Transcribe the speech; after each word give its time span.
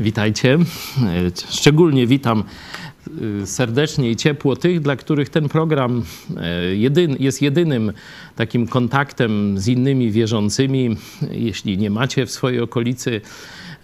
Witajcie. 0.00 0.58
Szczególnie 1.50 2.06
witam 2.06 2.44
y, 3.42 3.46
serdecznie 3.46 4.10
i 4.10 4.16
ciepło 4.16 4.56
tych, 4.56 4.80
dla 4.80 4.96
których 4.96 5.28
ten 5.28 5.48
program 5.48 6.02
y, 6.72 7.16
jest 7.18 7.42
jedynym 7.42 7.92
takim 8.36 8.66
kontaktem 8.66 9.58
z 9.58 9.68
innymi 9.68 10.10
wierzącymi. 10.10 10.96
Jeśli 11.30 11.78
nie 11.78 11.90
macie 11.90 12.26
w 12.26 12.30
swojej 12.30 12.60
okolicy 12.60 13.20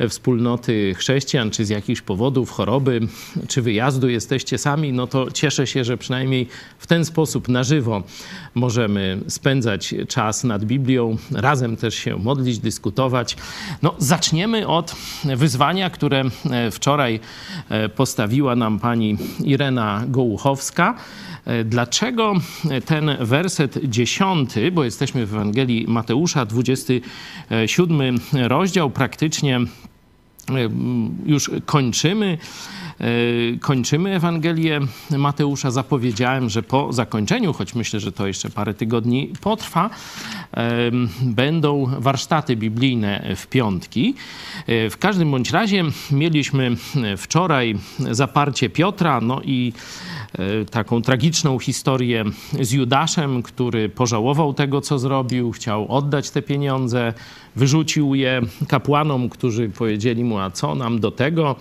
wspólnoty 0.08 0.94
chrześcijan, 0.94 1.50
czy 1.50 1.64
z 1.64 1.68
jakichś 1.68 2.00
powodów, 2.00 2.50
choroby, 2.50 3.00
czy 3.48 3.62
wyjazdu 3.62 4.08
jesteście 4.08 4.58
sami, 4.58 4.93
no 4.93 5.06
to 5.06 5.30
cieszę 5.30 5.66
się, 5.66 5.84
że 5.84 5.96
przynajmniej 5.96 6.48
w 6.79 6.86
ten 6.86 7.04
sposób 7.04 7.48
na 7.48 7.64
żywo 7.64 8.02
możemy 8.54 9.20
spędzać 9.29 9.94
czas 10.08 10.44
nad 10.44 10.64
Biblią, 10.64 11.16
razem 11.34 11.76
też 11.76 11.94
się 11.94 12.16
modlić, 12.16 12.58
dyskutować. 12.58 13.36
No, 13.82 13.94
zaczniemy 13.98 14.66
od 14.66 14.96
wyzwania, 15.24 15.90
które 15.90 16.24
e, 16.50 16.71
wczoraj 16.71 17.21
e, 17.68 17.88
postawiła 17.88 18.57
nam 18.57 18.79
pani 18.79 19.16
Irena 19.44 20.04
Gołuchowska. 20.08 20.94
E, 21.44 21.64
dlaczego 21.64 22.34
ten 22.86 23.16
werset 23.21 23.79
dziesiąty, 23.84 24.72
bo 24.72 24.84
jesteśmy 24.84 25.26
w 25.26 25.34
Ewangelii 25.34 25.84
Mateusza, 25.88 26.46
27 26.46 28.18
rozdział, 28.48 28.90
praktycznie 28.90 29.60
już 31.26 31.50
kończymy. 31.66 32.38
E, 33.00 33.06
kończymy 33.60 34.14
Ewangelię 34.14 34.80
Mateusza. 35.10 35.70
Zapowiedziałem, 35.70 36.50
że 36.50 36.62
po 36.62 36.92
zakończeniu, 36.92 37.52
choć 37.52 37.74
myślę, 37.74 38.00
że 38.00 38.12
to 38.12 38.26
jeszcze 38.26 38.50
parę 38.50 38.74
tygodni 38.74 39.32
potrwa, 39.40 39.90
będą 41.22 41.86
warsztaty 41.98 42.56
biblijne 42.56 43.34
w 43.36 43.46
piątki. 43.46 44.14
W 44.68 44.96
każdym 44.98 45.30
bądź 45.30 45.50
razie 45.50 45.84
mieliśmy 46.10 46.77
wczoraj 47.16 47.77
zaparcie 47.98 48.70
Piotra, 48.70 49.20
no 49.20 49.40
i 49.44 49.72
E, 50.21 50.21
taką 50.70 51.02
tragiczną 51.02 51.58
historię 51.58 52.25
z 52.61 52.72
Judaszem, 52.72 53.42
który 53.42 53.88
pożałował 53.88 54.55
tego, 54.55 54.80
co 54.80 54.98
zrobił, 54.98 55.50
chciał 55.50 55.86
oddać 55.89 56.30
te 56.30 56.42
pieniądze, 56.42 57.14
wyrzucił 57.56 58.14
je 58.14 58.41
kapłanom, 58.69 59.28
którzy 59.28 59.69
powiedzieli 59.69 60.24
mu, 60.24 60.39
a 60.39 60.50
co 60.50 60.74
nam 60.74 61.00
do 61.00 61.11
tego. 61.11 61.56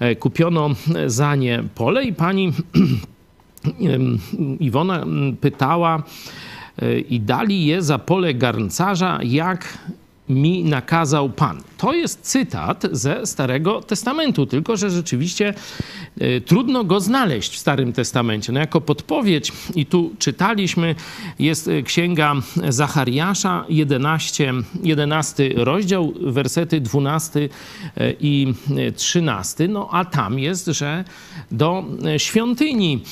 E, 0.00 0.16
kupiono 0.16 0.70
za 1.06 1.34
nie 1.34 1.64
pole 1.74 2.04
i 2.04 2.12
pani 2.12 2.52
Iwona 4.60 5.06
pytała, 5.40 6.02
e, 6.82 6.98
i 6.98 7.20
dali 7.20 7.66
je 7.66 7.82
za 7.82 7.98
pole 7.98 8.34
garncarza, 8.34 9.18
jak 9.22 9.78
mi 10.28 10.64
nakazał 10.64 11.30
Pan. 11.30 11.62
To 11.78 11.92
jest 11.92 12.20
cytat 12.20 12.86
ze 12.92 13.26
Starego 13.26 13.82
Testamentu, 13.82 14.46
tylko 14.46 14.76
że 14.76 14.90
rzeczywiście 14.90 15.54
y, 16.22 16.42
trudno 16.46 16.84
go 16.84 17.00
znaleźć 17.00 17.52
w 17.52 17.58
Starym 17.58 17.92
Testamencie. 17.92 18.52
No 18.52 18.60
jako 18.60 18.80
podpowiedź, 18.80 19.52
i 19.74 19.86
tu 19.86 20.12
czytaliśmy, 20.18 20.94
jest 21.38 21.68
e, 21.68 21.82
księga 21.82 22.34
Zachariasza, 22.68 23.64
11, 23.68 24.52
11 24.82 25.50
rozdział, 25.56 26.12
wersety 26.20 26.80
12 26.80 27.40
e, 27.96 28.12
i 28.20 28.54
13. 28.96 29.68
No 29.68 29.88
a 29.92 30.04
tam 30.04 30.38
jest, 30.38 30.66
że 30.66 31.04
do 31.50 31.84
świątyni. 32.18 33.02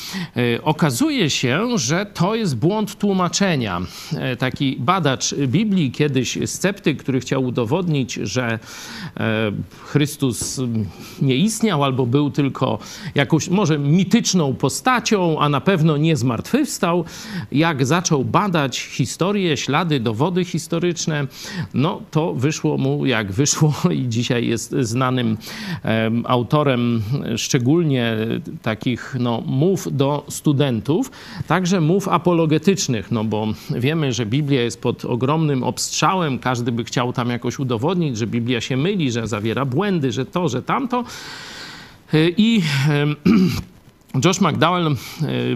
Okazuje 0.62 1.30
się, 1.30 1.78
że 1.78 2.06
to 2.06 2.34
jest 2.34 2.56
błąd 2.56 2.98
tłumaczenia. 2.98 3.80
Taki 4.38 4.76
badacz 4.80 5.34
Biblii, 5.34 5.90
kiedyś 5.90 6.38
sceptyk, 6.46 7.01
który 7.02 7.20
chciał 7.20 7.44
udowodnić, 7.44 8.14
że 8.14 8.58
e, 9.16 9.52
Chrystus 9.84 10.60
nie 11.22 11.36
istniał 11.36 11.84
albo 11.84 12.06
był 12.06 12.30
tylko 12.30 12.78
jakąś 13.14 13.48
może 13.48 13.78
mityczną 13.78 14.54
postacią, 14.54 15.40
a 15.40 15.48
na 15.48 15.60
pewno 15.60 15.96
nie 15.96 16.16
zmartwychwstał. 16.16 17.04
Jak 17.52 17.86
zaczął 17.86 18.24
badać 18.24 18.78
historię, 18.78 19.56
ślady, 19.56 20.00
dowody 20.00 20.44
historyczne, 20.44 21.26
no 21.74 22.02
to 22.10 22.34
wyszło 22.34 22.78
mu 22.78 23.06
jak 23.06 23.32
wyszło 23.32 23.74
i 24.00 24.08
dzisiaj 24.08 24.46
jest 24.46 24.74
znanym 24.80 25.36
autorem 26.24 27.02
szczególnie 27.36 28.16
takich 28.62 29.16
no, 29.20 29.42
mów 29.46 29.96
do 29.96 30.24
studentów, 30.28 31.10
także 31.46 31.80
mów 31.80 32.08
apologetycznych, 32.08 33.10
no 33.10 33.24
bo 33.24 33.48
wiemy, 33.70 34.12
że 34.12 34.26
Biblia 34.26 34.62
jest 34.62 34.80
pod 34.80 35.04
ogromnym 35.04 35.62
obstrzałem, 35.62 36.38
każdy 36.38 36.72
by 36.72 36.84
chciał 36.84 36.91
tam 37.14 37.30
jakoś 37.30 37.58
udowodnić, 37.58 38.16
że 38.18 38.26
Biblia 38.26 38.60
się 38.60 38.76
myli, 38.76 39.12
że 39.12 39.26
zawiera 39.26 39.64
błędy, 39.64 40.12
że 40.12 40.26
to, 40.26 40.48
że 40.48 40.62
tamto. 40.62 41.04
I 42.36 42.62
Josh 44.24 44.40
McDowell, 44.40 44.96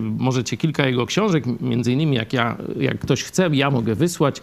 możecie 0.00 0.56
kilka 0.56 0.86
jego 0.86 1.06
książek, 1.06 1.44
między 1.60 1.92
innymi 1.92 2.16
jak, 2.16 2.32
ja, 2.32 2.56
jak 2.80 2.98
ktoś 2.98 3.22
chce, 3.22 3.48
ja 3.52 3.70
mogę 3.70 3.94
wysłać 3.94 4.42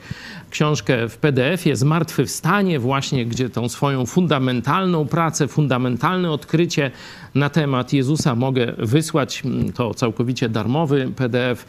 książkę 0.49 1.09
w 1.09 1.17
PDF-ie 1.17 1.75
Zmartwychwstanie 1.75 2.79
właśnie, 2.79 3.25
gdzie 3.25 3.49
tą 3.49 3.69
swoją 3.69 4.05
fundamentalną 4.05 5.05
pracę, 5.05 5.47
fundamentalne 5.47 6.31
odkrycie 6.31 6.91
na 7.35 7.49
temat 7.49 7.93
Jezusa 7.93 8.35
mogę 8.35 8.73
wysłać. 8.77 9.43
To 9.75 9.93
całkowicie 9.93 10.49
darmowy 10.49 11.11
PDF, 11.15 11.65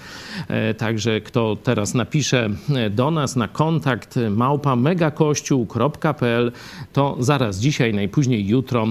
e, 0.49 0.75
także 0.75 1.21
kto 1.21 1.57
teraz 1.63 1.95
napisze 1.95 2.51
e, 2.75 2.91
do 2.91 3.11
nas 3.11 3.37
na 3.37 3.49
kontakt 3.49 4.19
małpa 4.31 4.77
megakościół.pl, 4.77 6.53
to 6.93 7.17
zaraz 7.21 7.59
dzisiaj, 7.59 7.95
najpóźniej 7.95 8.47
jutro 8.47 8.87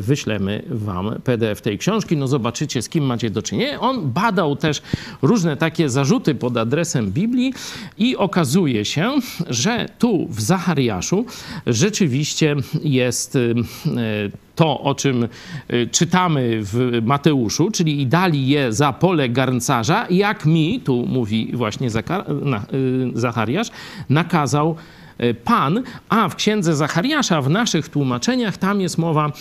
wyślemy 0.00 0.62
wam 0.70 1.14
PDF 1.24 1.60
tej 1.60 1.78
książki. 1.78 2.16
No 2.16 2.28
zobaczycie, 2.28 2.82
z 2.82 2.88
kim 2.88 3.04
macie 3.04 3.30
do 3.30 3.42
czynienia. 3.42 3.80
On 3.80 4.12
badał 4.12 4.56
też 4.56 4.82
różne 5.22 5.56
takie 5.56 5.88
zarzuty 5.88 6.34
pod 6.34 6.56
adresem 6.56 7.12
Biblii 7.12 7.54
i 7.98 8.16
okazuje 8.16 8.84
się, 8.84 9.12
że 9.48 9.88
tu 9.98 10.26
w 10.30 10.40
Zachariaszu 10.40 11.26
rzeczywiście 11.66 12.56
jest 12.84 13.38
to, 14.54 14.80
o 14.80 14.94
czym 14.94 15.28
y, 15.72 15.88
czytamy 15.92 16.58
w 16.62 17.00
Mateuszu, 17.02 17.70
czyli 17.70 18.00
i 18.00 18.06
dali 18.06 18.48
je 18.48 18.72
za 18.72 18.92
pole 18.92 19.28
garncarza, 19.28 20.06
jak 20.10 20.46
mi, 20.46 20.80
tu 20.80 21.06
mówi 21.06 21.50
właśnie 21.54 21.88
y, 21.88 21.90
Zachariasz, 23.14 23.68
nakazał 24.08 24.76
E, 25.18 25.34
Pan, 25.34 25.82
a 26.08 26.28
w 26.28 26.36
księdze 26.36 26.76
Zachariasza, 26.76 27.42
w 27.42 27.50
naszych 27.50 27.88
tłumaczeniach, 27.88 28.56
tam 28.56 28.80
jest 28.80 28.98
mowa 28.98 29.32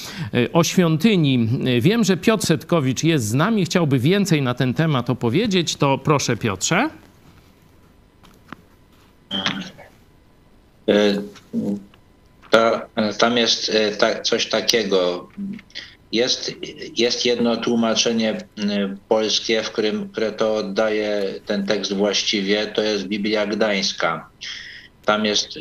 o 0.53 0.63
świątyni. 0.63 1.49
Wiem, 1.81 2.03
że 2.03 2.17
Piotr 2.17 2.45
Setkowicz 2.45 3.03
jest 3.03 3.25
z 3.25 3.33
nami, 3.33 3.65
chciałby 3.65 3.99
więcej 3.99 4.41
na 4.41 4.53
ten 4.53 4.73
temat 4.73 5.09
opowiedzieć, 5.09 5.75
to 5.75 5.97
proszę 5.97 6.37
Piotrze. 6.37 6.89
To, 12.95 13.13
tam 13.13 13.37
jest 13.37 13.71
coś 14.23 14.49
takiego. 14.49 15.29
Jest, 16.11 16.51
jest 16.97 17.25
jedno 17.25 17.57
tłumaczenie 17.57 18.37
polskie, 19.09 19.63
w 19.63 19.71
którym, 19.71 20.09
które 20.09 20.31
to 20.31 20.55
oddaje 20.55 21.33
ten 21.45 21.65
tekst 21.65 21.93
właściwie, 21.93 22.67
to 22.67 22.81
jest 22.81 23.03
Biblia 23.03 23.45
Gdańska. 23.47 24.29
Tam 25.05 25.25
jest 25.25 25.59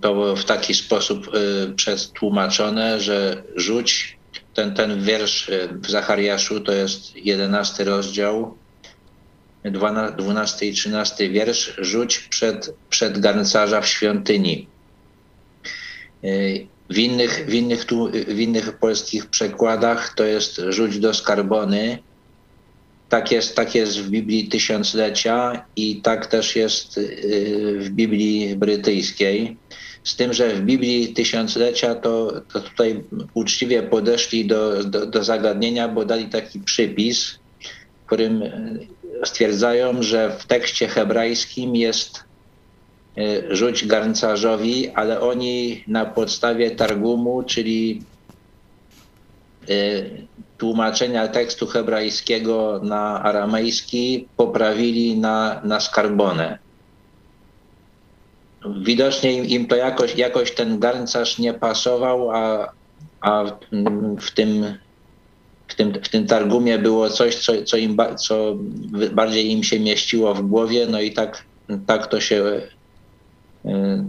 to 0.00 0.36
w 0.36 0.44
taki 0.44 0.74
sposób 0.74 1.30
przetłumaczone, 1.76 3.00
że 3.00 3.42
rzuć 3.56 4.18
ten, 4.54 4.74
ten 4.74 5.02
wiersz 5.02 5.50
w 5.72 5.90
Zachariaszu, 5.90 6.60
to 6.60 6.72
jest 6.72 7.16
jedenasty 7.16 7.84
rozdział, 7.84 8.56
12 10.16 10.66
i 10.66 10.72
13 10.72 11.30
wiersz, 11.30 11.74
rzuć 11.78 12.18
przed, 12.18 12.74
przed 12.90 13.18
garncarza 13.18 13.80
w 13.80 13.88
świątyni. 13.88 14.66
W 16.90 16.98
innych, 16.98 17.46
w, 17.48 17.54
innych, 17.54 17.86
w 18.28 18.38
innych 18.38 18.78
polskich 18.78 19.26
przekładach 19.26 20.14
to 20.14 20.24
jest 20.24 20.60
rzuć 20.68 20.98
do 20.98 21.14
skarbony, 21.14 21.98
tak 23.08 23.32
jest, 23.32 23.56
tak 23.56 23.74
jest 23.74 24.00
w 24.00 24.10
Biblii 24.10 24.48
Tysiąclecia 24.48 25.64
i 25.76 26.02
tak 26.02 26.26
też 26.26 26.56
jest 26.56 26.98
y, 26.98 27.76
w 27.80 27.90
Biblii 27.90 28.56
brytyjskiej. 28.56 29.56
Z 30.04 30.16
tym, 30.16 30.32
że 30.32 30.54
w 30.54 30.60
Biblii 30.60 31.14
Tysiąclecia 31.14 31.94
to, 31.94 32.40
to 32.52 32.60
tutaj 32.60 33.04
uczciwie 33.34 33.82
podeszli 33.82 34.46
do, 34.46 34.84
do, 34.84 35.06
do 35.06 35.24
zagadnienia, 35.24 35.88
bo 35.88 36.04
dali 36.04 36.26
taki 36.26 36.60
przypis, 36.60 37.38
w 38.02 38.06
którym 38.06 38.42
stwierdzają, 39.24 40.02
że 40.02 40.36
w 40.38 40.46
tekście 40.46 40.88
hebrajskim 40.88 41.76
jest 41.76 42.27
rzuć 43.50 43.86
garncarzowi, 43.86 44.90
ale 44.90 45.20
oni 45.20 45.84
na 45.86 46.04
podstawie 46.04 46.70
Targumu, 46.70 47.42
czyli 47.42 48.02
y, 49.70 50.26
tłumaczenia 50.58 51.28
tekstu 51.28 51.66
hebrajskiego 51.66 52.80
na 52.82 53.22
aramejski 53.22 54.28
poprawili 54.36 55.18
na, 55.18 55.60
na 55.64 55.80
skarbonę. 55.80 56.58
Widocznie 58.82 59.32
im, 59.32 59.44
im 59.44 59.66
to 59.66 59.76
jakoś, 59.76 60.16
jakoś 60.16 60.54
ten 60.54 60.78
garncarz 60.78 61.38
nie 61.38 61.54
pasował, 61.54 62.30
a 62.30 62.72
a 63.20 63.44
w 64.20 64.30
tym, 64.30 64.78
w 65.68 65.74
tym, 65.74 65.92
w 66.02 66.08
tym 66.08 66.26
targumie 66.26 66.78
było 66.78 67.10
coś, 67.10 67.36
co, 67.36 67.62
co, 67.62 67.76
im, 67.76 67.96
co 68.18 68.56
bardziej 69.12 69.50
im 69.50 69.64
się 69.64 69.80
mieściło 69.80 70.34
w 70.34 70.42
głowie, 70.42 70.86
no 70.90 71.00
i 71.00 71.12
tak, 71.12 71.44
tak 71.86 72.06
to 72.06 72.20
się 72.20 72.62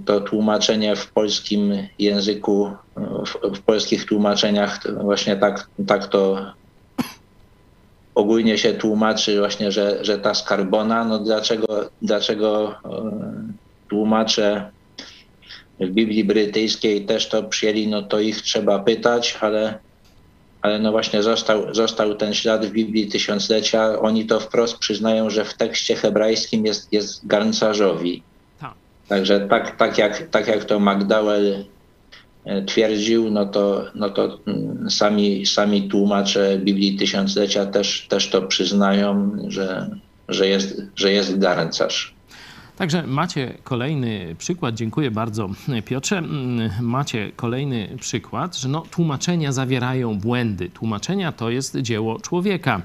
to 0.05 0.21
tłumaczenie 0.21 0.95
w 0.95 1.11
polskim 1.11 1.87
języku, 1.99 2.71
w, 2.97 3.55
w 3.57 3.61
polskich 3.61 4.05
tłumaczeniach 4.05 4.79
właśnie 5.03 5.35
tak, 5.35 5.69
tak 5.87 6.07
to 6.07 6.45
ogólnie 8.15 8.57
się 8.57 8.73
tłumaczy 8.73 9.39
właśnie, 9.39 9.71
że, 9.71 10.05
że 10.05 10.17
ta 10.17 10.33
skarbona, 10.33 11.05
no 11.05 11.19
dlaczego, 11.19 11.89
dlaczego 12.01 12.75
tłumacze 13.89 14.71
w 15.79 15.89
Biblii 15.89 16.23
brytyjskiej 16.23 17.05
też 17.05 17.29
to 17.29 17.43
przyjęli, 17.43 17.87
no 17.87 18.01
to 18.01 18.19
ich 18.19 18.41
trzeba 18.41 18.79
pytać, 18.79 19.37
ale, 19.41 19.79
ale 20.61 20.79
no 20.79 20.91
właśnie 20.91 21.23
został, 21.23 21.75
został 21.75 22.15
ten 22.15 22.33
ślad 22.33 22.65
w 22.65 22.71
Biblii 22.71 23.07
tysiąclecia. 23.07 23.99
Oni 23.99 24.25
to 24.25 24.39
wprost 24.39 24.77
przyznają, 24.77 25.29
że 25.29 25.45
w 25.45 25.53
tekście 25.53 25.95
hebrajskim 25.95 26.65
jest, 26.65 26.93
jest 26.93 27.27
garncarzowi. 27.27 28.23
Tak. 29.09 29.17
Także 29.17 29.39
tak, 29.39 29.75
tak, 29.75 29.97
jak, 29.97 30.27
tak 30.27 30.47
jak 30.47 30.65
to 30.65 30.79
McDowell 30.79 31.65
e, 32.45 32.61
twierdził, 32.61 33.31
no 33.31 33.45
to, 33.45 33.85
no 33.95 34.09
to 34.09 34.39
mm, 34.47 34.91
sami, 34.91 35.45
sami 35.45 35.89
tłumacze 35.89 36.59
Biblii 36.59 36.97
Tysiąclecia 36.97 37.65
też, 37.65 38.07
też 38.09 38.29
to 38.29 38.41
przyznają, 38.41 39.37
że, 39.47 39.89
że, 40.27 40.47
jest, 40.47 40.81
że 40.95 41.11
jest 41.11 41.39
garncarz. 41.39 42.13
Także 42.77 43.07
macie 43.07 43.53
kolejny 43.63 44.35
przykład, 44.37 44.75
dziękuję 44.75 45.11
bardzo 45.11 45.49
Piotrze, 45.85 46.17
mm, 46.17 46.69
macie 46.81 47.31
kolejny 47.35 47.97
przykład, 47.99 48.57
że 48.57 48.69
no, 48.69 48.83
tłumaczenia 48.91 49.51
zawierają 49.51 50.19
błędy. 50.19 50.69
Tłumaczenia 50.69 51.31
to 51.31 51.49
jest 51.49 51.77
dzieło 51.77 52.19
człowieka. 52.19 52.81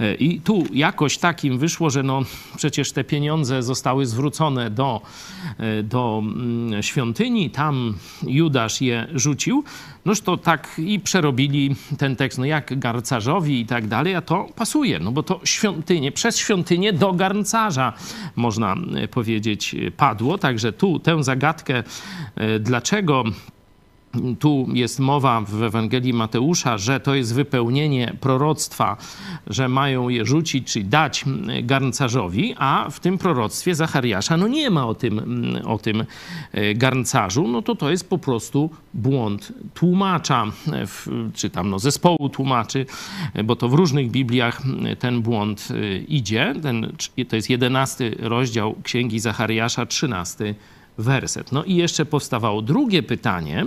E, 0.00 0.14
I 0.14 0.40
tu 0.40 0.64
jakoś 0.72 1.18
takim 1.18 1.58
wyszło, 1.58 1.90
że 1.90 2.02
no 2.02 2.22
przecież 2.56 2.92
te 2.92 3.04
pieniądze 3.04 3.62
zostały 3.62 4.06
zwrócone 4.06 4.70
do, 4.70 5.00
e, 5.58 5.82
do 5.82 6.22
mm, 6.24 6.82
świątyni, 6.82 7.50
tam 7.50 7.94
Judasz 8.22 8.80
je 8.80 9.06
rzucił, 9.14 9.64
noż 10.04 10.20
to 10.20 10.36
tak 10.36 10.68
i 10.78 11.00
przerobili 11.00 11.76
ten 11.98 12.16
tekst, 12.16 12.38
no 12.38 12.44
jak 12.44 12.78
garncarzowi 12.78 13.60
i 13.60 13.66
tak 13.66 13.86
dalej, 13.86 14.14
a 14.14 14.20
to 14.20 14.46
pasuje, 14.56 14.98
no 14.98 15.12
bo 15.12 15.22
to 15.22 15.40
świątynię, 15.44 16.12
przez 16.12 16.38
świątynię 16.38 16.92
do 16.92 17.12
garncarza, 17.12 17.92
można 18.36 18.76
e, 18.96 19.08
powiedzieć, 19.08 19.76
padło. 19.96 20.38
Także 20.38 20.72
tu 20.72 20.98
tę 20.98 21.24
zagadkę, 21.24 21.82
dlaczego 22.60 23.24
tu 24.38 24.66
jest 24.72 25.00
mowa 25.00 25.40
w 25.40 25.62
Ewangelii 25.62 26.12
Mateusza, 26.12 26.78
że 26.78 27.00
to 27.00 27.14
jest 27.14 27.34
wypełnienie 27.34 28.16
proroctwa, 28.20 28.96
że 29.46 29.68
mają 29.68 30.08
je 30.08 30.24
rzucić, 30.24 30.72
czyli 30.72 30.84
dać 30.84 31.24
garncarzowi, 31.62 32.54
a 32.58 32.90
w 32.90 33.00
tym 33.00 33.18
proroctwie 33.18 33.74
Zachariasza 33.74 34.36
no 34.36 34.48
nie 34.48 34.70
ma 34.70 34.86
o 34.86 34.94
tym, 34.94 35.46
o 35.64 35.78
tym 35.78 36.04
e, 36.52 36.74
garncarzu, 36.74 37.48
no 37.48 37.62
to 37.62 37.74
to 37.74 37.90
jest 37.90 38.08
po 38.08 38.18
prostu 38.18 38.70
błąd 38.94 39.52
tłumacza, 39.74 40.46
czy 41.34 41.50
tam 41.50 41.70
no 41.70 41.78
zespołu 41.78 42.28
tłumaczy, 42.28 42.86
bo 43.44 43.56
to 43.56 43.68
w 43.68 43.74
różnych 43.74 44.10
Bibliach 44.10 44.62
ten 44.98 45.22
błąd 45.22 45.68
e, 45.70 45.96
idzie. 45.96 46.54
Ten, 46.62 46.92
to 47.28 47.36
jest 47.36 47.50
jedenasty 47.50 48.16
rozdział 48.18 48.74
Księgi 48.82 49.20
Zachariasza, 49.20 49.86
trzynasty 49.86 50.54
werset. 51.00 51.52
No 51.52 51.64
i 51.64 51.74
jeszcze 51.74 52.06
powstawało 52.06 52.62
drugie 52.62 53.02
pytanie, 53.02 53.66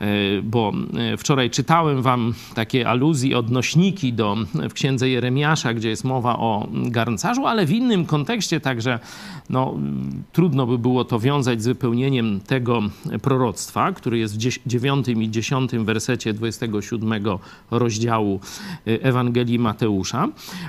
e, 0.00 0.06
bo 0.42 0.72
e, 1.12 1.16
wczoraj 1.16 1.50
czytałem 1.50 2.02
wam 2.02 2.34
takie 2.54 2.88
aluzje, 2.88 3.38
odnośniki 3.38 4.12
do, 4.12 4.36
w 4.70 4.72
księdze 4.72 5.08
Jeremiasza, 5.08 5.74
gdzie 5.74 5.88
jest 5.88 6.04
mowa 6.04 6.38
o 6.38 6.68
garncarzu, 6.72 7.46
ale 7.46 7.66
w 7.66 7.72
innym 7.72 8.06
kontekście, 8.06 8.60
także 8.60 8.98
no, 9.50 9.74
trudno 10.32 10.66
by 10.66 10.78
było 10.78 11.04
to 11.04 11.18
wiązać 11.18 11.62
z 11.62 11.66
wypełnieniem 11.66 12.40
tego 12.40 12.82
proroctwa, 13.22 13.92
który 13.92 14.18
jest 14.18 14.36
w 14.36 14.66
9 14.66 15.08
i 15.08 15.30
10 15.30 15.70
wersecie 15.72 16.32
27 16.32 17.24
rozdziału 17.70 18.40
e, 18.86 19.02
Ewangelii 19.02 19.58
Mateusza. 19.58 20.28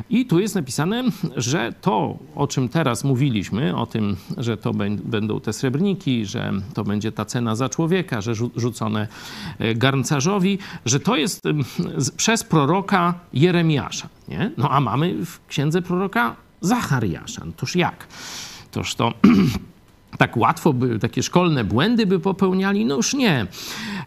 I 0.09 0.25
tu 0.25 0.39
jest 0.39 0.55
napisane, 0.55 1.03
że 1.35 1.73
to, 1.81 2.17
o 2.35 2.47
czym 2.47 2.69
teraz 2.69 3.03
mówiliśmy, 3.03 3.75
o 3.75 3.85
tym, 3.85 4.15
że 4.37 4.57
to 4.57 4.73
będą 5.03 5.39
te 5.39 5.53
srebrne 5.53 5.78
że 6.23 6.53
to 6.73 6.83
będzie 6.83 7.11
ta 7.11 7.25
cena 7.25 7.55
za 7.55 7.69
człowieka, 7.69 8.21
że 8.21 8.33
rzucone 8.55 9.07
e, 9.59 9.75
garncarzowi, 9.75 10.57
że 10.85 10.99
to 10.99 11.15
jest 11.15 11.43
przez 12.17 12.43
proroka 12.43 13.13
Jeremiasza. 13.33 14.09
Nie? 14.27 14.51
No 14.57 14.69
a 14.69 14.79
mamy 14.79 15.25
w 15.25 15.47
księdze 15.47 15.81
proroka 15.81 16.35
Zachariasza. 16.61 17.45
No 17.45 17.51
toż 17.57 17.75
jak? 17.75 18.07
Toż 18.71 18.95
to 18.95 19.13
tak 20.17 20.37
łatwo 20.37 20.73
by 20.73 20.99
takie 20.99 21.23
szkolne 21.23 21.63
błędy 21.63 22.05
by 22.05 22.19
popełniali? 22.19 22.85
No 22.85 22.95
już 22.95 23.13
nie. 23.13 23.47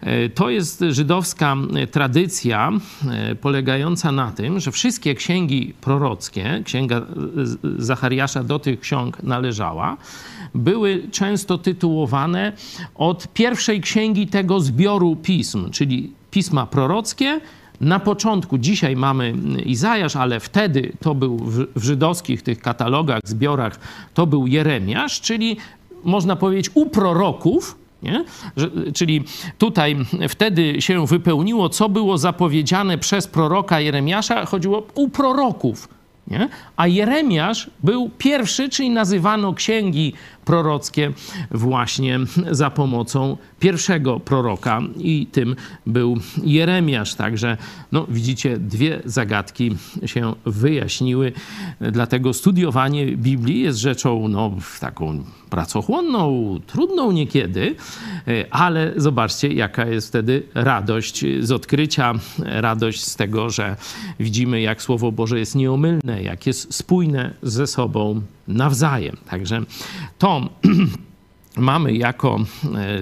E, 0.01 0.29
to 0.29 0.51
jest 0.51 0.85
żydowska 0.89 1.57
tradycja 1.91 2.71
e, 3.11 3.35
polegająca 3.35 4.13
na 4.13 4.31
tym, 4.31 4.61
że 4.61 4.73
wszystkie 4.73 5.15
księgi 5.15 5.75
prorockie, 5.81 6.63
księga 6.65 7.03
Zachariasza 7.79 8.45
do 8.45 8.59
tych 8.59 8.81
ksiąg 8.81 9.23
należała, 9.23 9.97
były 10.55 11.03
często 11.11 11.59
tytułowane 11.59 12.53
od 12.95 13.29
pierwszej 13.29 13.81
księgi 13.81 14.27
tego 14.27 14.61
zbioru 14.61 15.17
pism, 15.17 15.71
czyli 15.71 16.13
pisma 16.31 16.67
prorockie. 16.67 17.41
Na 17.81 17.99
początku, 17.99 18.59
dzisiaj 18.59 18.97
mamy 18.97 19.35
Izajasz, 19.67 20.17
ale 20.17 20.41
wtedy 20.41 20.93
to 21.01 21.15
był 21.15 21.39
w, 21.39 21.67
w 21.77 21.85
żydowskich 21.85 22.43
tych 22.43 22.61
katalogach, 22.61 23.21
zbiorach, 23.25 23.81
to 24.15 24.27
był 24.27 24.47
Jeremiasz, 24.47 25.21
czyli 25.21 25.57
można 26.05 26.37
powiedzieć 26.37 26.71
u 26.75 26.87
proroków, 26.87 27.79
nie? 28.03 28.25
Czyli 28.95 29.25
tutaj 29.59 29.97
wtedy 30.29 30.83
się 30.83 31.07
wypełniło, 31.07 31.69
co 31.69 31.89
było 31.89 32.19
zapowiedziane 32.19 32.99
przez 32.99 33.27
proroka 33.27 33.81
Jeremiasza, 33.81 34.47
chodziło 34.47 34.87
u 34.95 35.09
proroków. 35.09 35.89
Nie? 36.29 36.49
A 36.77 36.87
Jeremiasz 36.87 37.71
był 37.83 38.11
pierwszy, 38.19 38.69
czyli 38.69 38.91
nazywano 38.91 39.55
księgi 39.55 40.13
prorockie 40.45 41.13
właśnie 41.51 42.21
za 42.51 42.71
pomocą 42.71 43.37
pierwszego 43.61 44.21
proroka 44.21 44.81
i 44.99 45.27
tym 45.33 45.57
był 45.87 46.17
Jeremiasz. 46.45 47.15
Także 47.15 47.57
no, 47.93 48.07
widzicie, 48.09 48.59
dwie 48.59 49.03
zagadki 49.05 49.77
się 50.07 50.35
wyjaśniły. 50.47 51.33
Dlatego 51.81 52.33
studiowanie 52.33 53.17
Biblii 53.17 53.61
jest 53.61 53.79
rzeczą 53.79 54.29
no, 54.29 54.51
taką 54.81 55.25
pracochłonną, 55.51 56.61
trudną 56.67 57.13
niekiedy, 57.13 57.75
ale 58.51 58.93
zobaczcie, 58.97 59.49
jaka 59.49 59.87
jest 59.87 60.09
wtedy 60.09 60.43
radość 60.55 61.25
z 61.41 61.53
odkrycia, 61.53 62.13
radość 62.39 63.05
z 63.05 63.17
tego, 63.17 63.51
że 63.51 63.77
widzimy, 64.21 64.61
jak 64.61 64.83
Słowo 64.83 65.13
Boże 65.13 65.39
jest 65.39 65.55
nieomylne, 65.55 66.23
jak 66.23 66.47
jest 66.47 66.75
spójne 66.75 67.35
ze 67.43 67.67
sobą 67.67 68.23
nawzajem. 68.49 69.17
Także 69.31 69.61
to 70.19 70.41
mamy 71.57 71.93
jako, 71.93 72.41
e, 72.75 72.99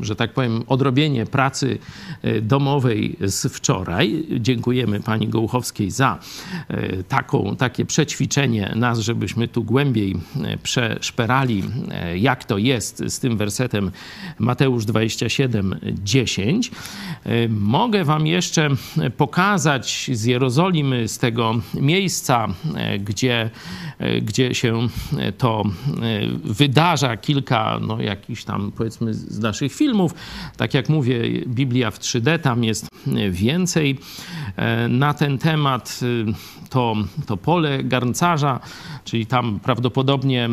że 0.00 0.16
tak 0.16 0.32
powiem, 0.32 0.62
odrobienie 0.66 1.26
pracy 1.26 1.78
e, 2.22 2.40
domowej 2.40 3.16
z 3.20 3.52
wczoraj. 3.52 4.26
Dziękujemy 4.40 5.00
pani 5.00 5.28
Gołuchowskiej 5.28 5.90
za 5.90 6.18
e, 6.68 7.02
taką, 7.02 7.56
takie 7.56 7.84
przećwiczenie 7.84 8.72
nas, 8.76 8.98
żebyśmy 8.98 9.48
tu 9.48 9.64
głębiej 9.64 10.16
przeszperali, 10.62 11.62
jak 12.16 12.44
to 12.44 12.58
jest 12.58 13.02
z 13.08 13.20
tym 13.20 13.36
wersetem 13.36 13.90
Mateusz 14.38 14.84
27, 14.84 15.76
10. 16.02 16.70
Mogę 17.48 18.04
wam 18.04 18.26
jeszcze 18.26 18.68
pokazać 19.16 20.10
z 20.12 20.24
Jerozolimy, 20.24 21.08
z 21.08 21.18
tego 21.18 21.54
miejsca, 21.74 22.48
gdzie, 23.00 23.50
gdzie 24.22 24.54
się 24.54 24.88
to 25.38 25.64
wydarza, 26.44 27.16
kilka 27.16 27.80
no, 27.86 28.00
jakichś 28.00 28.44
tam 28.44 28.72
powiedzmy 28.76 29.14
z 29.14 29.38
naszych 29.38 29.74
filmów. 29.74 30.14
Tak 30.56 30.74
jak 30.74 30.88
mówię, 30.88 31.22
Biblia 31.46 31.90
w 31.90 31.98
3D, 31.98 32.38
tam 32.38 32.64
jest 32.64 32.86
więcej 33.30 33.98
e, 34.56 34.88
na 34.88 35.14
ten 35.14 35.38
temat. 35.38 36.00
E, 36.28 36.62
to, 36.72 36.96
to 37.26 37.36
pole 37.36 37.84
garncarza, 37.84 38.60
czyli 39.04 39.26
tam 39.26 39.60
prawdopodobnie 39.60 40.48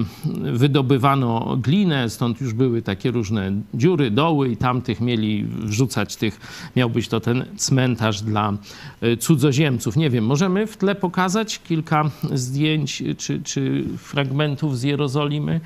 wydobywano 0.54 1.58
glinę, 1.58 2.10
stąd 2.10 2.42
już 2.42 2.54
były 2.54 2.82
takie 2.82 3.12
różne 3.12 3.52
dziury, 3.74 4.12
doły 4.12 4.50
i 4.50 4.58
tamtych 4.58 5.02
mieli 5.02 5.44
wrzucać 5.44 6.16
tych, 6.16 6.40
miał 6.76 6.90
być 6.90 7.08
to 7.08 7.20
ten 7.20 7.46
cmentarz 7.58 8.22
dla 8.22 8.54
e, 9.02 9.18
cudzoziemców. 9.18 9.98
Nie 9.98 10.10
wiem, 10.10 10.26
możemy 10.26 10.68
w 10.68 10.78
tle 10.78 10.96
pokazać 10.96 11.60
kilka 11.60 12.12
zdjęć 12.34 13.04
czy, 13.18 13.42
czy 13.44 13.84
fragmentów 13.98 14.80
z 14.80 14.84
Jerozolimy? 14.84 15.62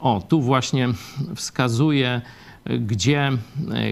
O, 0.00 0.22
tu 0.28 0.40
właśnie 0.40 0.88
wskazuje 1.34 2.20
gdzie, 2.80 3.32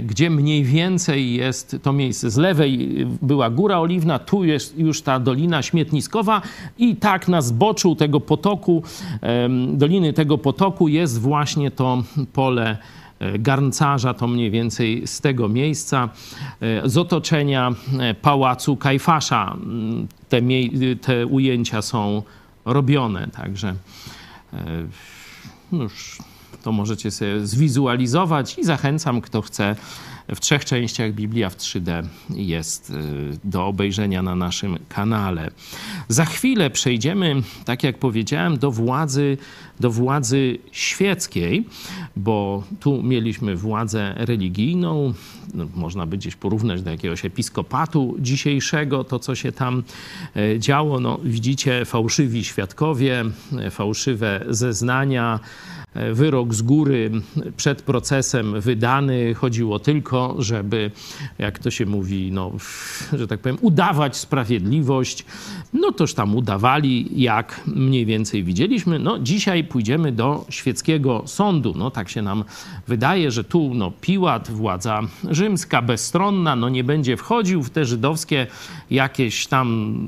gdzie 0.03 0.31
mniej 0.31 0.65
więcej 0.65 1.35
jest 1.35 1.77
to 1.83 1.93
miejsce. 1.93 2.31
Z 2.31 2.37
lewej 2.37 3.07
była 3.23 3.51
Góra 3.51 3.79
Oliwna, 3.79 4.19
tu 4.19 4.45
jest 4.45 4.79
już 4.79 5.03
ta 5.03 5.21
Dolina 5.21 5.63
Śmietniskowa 5.63 6.43
i 6.79 6.97
tak 6.97 7.29
na 7.29 7.43
zboczu 7.43 7.97
tego 7.97 8.21
potoku, 8.21 8.83
doliny 9.73 10.13
tego 10.13 10.39
potoku 10.39 10.89
jest 10.89 11.21
właśnie 11.21 11.71
to 11.71 12.03
pole 12.33 12.77
garncarza, 13.39 14.15
to 14.15 14.27
mniej 14.27 14.51
więcej 14.51 15.07
z 15.07 15.21
tego 15.21 15.49
miejsca, 15.49 16.09
z 16.85 16.99
otoczenia 16.99 17.75
pałacu 18.23 18.77
Kajfasza. 18.77 19.57
Te, 20.29 20.41
te 21.01 21.27
ujęcia 21.27 21.83
są 21.83 22.23
robione, 22.65 23.29
także 23.29 23.75
no 25.75 25.83
już 25.83 26.19
to 26.65 26.73
możecie 26.73 27.11
sobie 27.11 27.47
zwizualizować 27.47 28.59
i 28.59 28.65
zachęcam, 28.65 29.21
kto 29.21 29.43
chce. 29.43 29.77
W 30.35 30.41
trzech 30.41 30.65
częściach 30.65 31.13
Biblia 31.13 31.51
w 31.51 31.57
3D 31.57 32.03
jest 32.31 32.91
y, 32.91 32.95
do 33.45 33.67
obejrzenia 33.67 34.23
na 34.23 34.35
naszym 34.35 34.79
kanale. 34.89 35.51
Za 36.09 36.25
chwilę 36.25 36.71
przejdziemy, 36.71 37.43
tak 37.65 37.83
jak 37.83 37.99
powiedziałem, 37.99 38.59
do 38.59 38.71
władzy, 38.71 39.37
do 39.81 39.91
władzy 39.91 40.59
świeckiej, 40.73 41.67
bo 42.17 42.63
tu 42.81 43.03
mieliśmy 43.03 43.57
władzę 43.57 44.15
religijną, 44.17 45.15
no, 45.55 45.67
można 45.75 46.07
by 46.07 46.17
gdzieś 46.17 46.37
porównać 46.37 46.83
do 46.83 46.91
jakiegoś 46.91 47.25
episkopatu 47.25 48.17
dzisiejszego, 48.19 49.05
to 49.05 49.19
co 49.19 49.35
się 49.35 49.53
tam 49.53 49.83
e, 50.37 50.59
działo. 50.59 51.01
No, 51.01 51.19
widzicie, 51.25 51.85
fałszywi 51.85 52.45
świadkowie, 52.45 53.25
e, 53.59 53.71
fałszywe 53.71 54.45
zeznania, 54.49 55.41
wyrok 56.13 56.55
z 56.55 56.63
góry 56.63 57.11
przed 57.57 57.83
procesem 57.83 58.61
wydany. 58.61 59.35
Chodziło 59.35 59.79
tylko, 59.79 60.37
żeby, 60.39 60.91
jak 61.39 61.59
to 61.59 61.71
się 61.71 61.87
mówi, 61.87 62.33
no, 62.33 62.53
że 63.13 63.27
tak 63.29 63.41
powiem, 63.41 63.59
udawać 63.61 64.17
sprawiedliwość. 64.17 65.25
No 65.73 65.93
toż 65.93 66.15
tam 66.15 66.37
udawali, 66.37 67.23
jak 67.23 67.61
mniej 67.67 68.07
więcej 68.07 68.45
widzieliśmy. 68.45 68.99
No 68.99 69.19
dzisiaj 69.19 69.65
pójdziemy 69.65 70.13
do 70.13 70.47
świeckiego 70.49 71.23
sądu. 71.27 71.75
No 71.77 71.91
tak 71.91 72.09
się 72.09 72.23
nam 72.23 72.45
wydaje, 72.89 73.31
że 73.31 73.45
tu 73.45 73.75
no, 73.75 73.93
Piłat, 74.01 74.51
władza 74.51 75.01
rzymska, 75.31 75.83
bezstronna, 75.83 76.57
no 76.57 76.69
nie 76.69 76.85
będzie 76.85 77.17
wchodził 77.17 77.63
w 77.63 77.71
te 77.71 77.85
żydowskie 77.85 78.47
jakieś 78.91 79.47
tam 79.47 79.99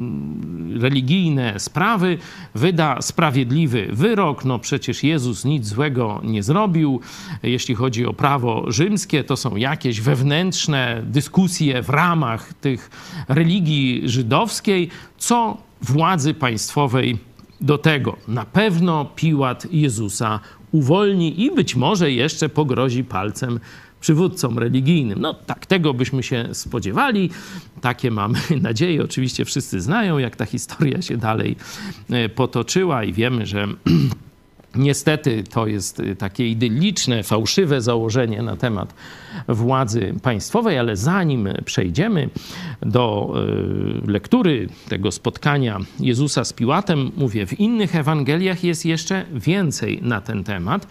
religijne 0.80 1.60
sprawy. 1.60 2.18
Wyda 2.54 3.02
sprawiedliwy 3.02 3.88
wyrok. 3.92 4.44
No 4.44 4.58
przecież 4.58 5.02
Jezus 5.02 5.44
nic 5.44 5.66
złego 5.66 6.20
nie 6.24 6.42
zrobił. 6.42 7.00
Jeśli 7.42 7.74
chodzi 7.74 8.06
o 8.06 8.12
prawo 8.12 8.64
rzymskie, 8.68 9.24
to 9.24 9.36
są 9.36 9.56
jakieś 9.56 10.00
wewnętrzne 10.00 11.02
dyskusje 11.06 11.82
w 11.82 11.88
ramach 11.88 12.54
tych 12.54 12.90
religii 13.28 14.02
żydowskiej, 14.04 14.88
co 15.18 15.56
władzy 15.82 16.34
państwowej 16.34 17.18
do 17.60 17.78
tego. 17.78 18.16
Na 18.28 18.44
pewno 18.44 19.04
Piłat 19.04 19.66
Jezusa 19.72 20.40
uwolni 20.72 21.42
i 21.42 21.50
być 21.50 21.76
może 21.76 22.10
jeszcze 22.10 22.48
pogrozi 22.48 23.04
palcem 23.04 23.60
przywódcom 24.06 24.58
religijnym. 24.58 25.20
No 25.20 25.34
tak, 25.34 25.66
tego 25.66 25.94
byśmy 25.94 26.22
się 26.22 26.48
spodziewali. 26.52 27.30
Takie 27.80 28.10
mamy 28.10 28.38
nadzieje. 28.60 29.04
Oczywiście 29.04 29.44
wszyscy 29.44 29.80
znają, 29.80 30.18
jak 30.18 30.36
ta 30.36 30.44
historia 30.44 31.02
się 31.02 31.16
dalej 31.16 31.56
e, 32.10 32.28
potoczyła 32.28 33.04
i 33.04 33.12
wiemy, 33.12 33.46
że 33.46 33.66
Niestety 34.74 35.44
to 35.50 35.66
jest 35.66 36.00
y, 36.00 36.16
takie 36.16 36.48
idylliczne, 36.48 37.22
fałszywe 37.22 37.82
założenie 37.82 38.42
na 38.42 38.56
temat 38.56 38.94
władzy 39.48 40.14
państwowej, 40.22 40.78
ale 40.78 40.96
zanim 40.96 41.48
przejdziemy 41.64 42.28
do 42.82 43.34
y, 44.06 44.10
lektury 44.10 44.68
tego 44.88 45.12
spotkania 45.12 45.78
Jezusa 46.00 46.44
z 46.44 46.52
Piłatem, 46.52 47.10
mówię, 47.16 47.46
w 47.46 47.60
innych 47.60 47.96
Ewangeliach 47.96 48.64
jest 48.64 48.84
jeszcze 48.86 49.24
więcej 49.32 49.98
na 50.02 50.20
ten 50.20 50.44
temat. 50.44 50.86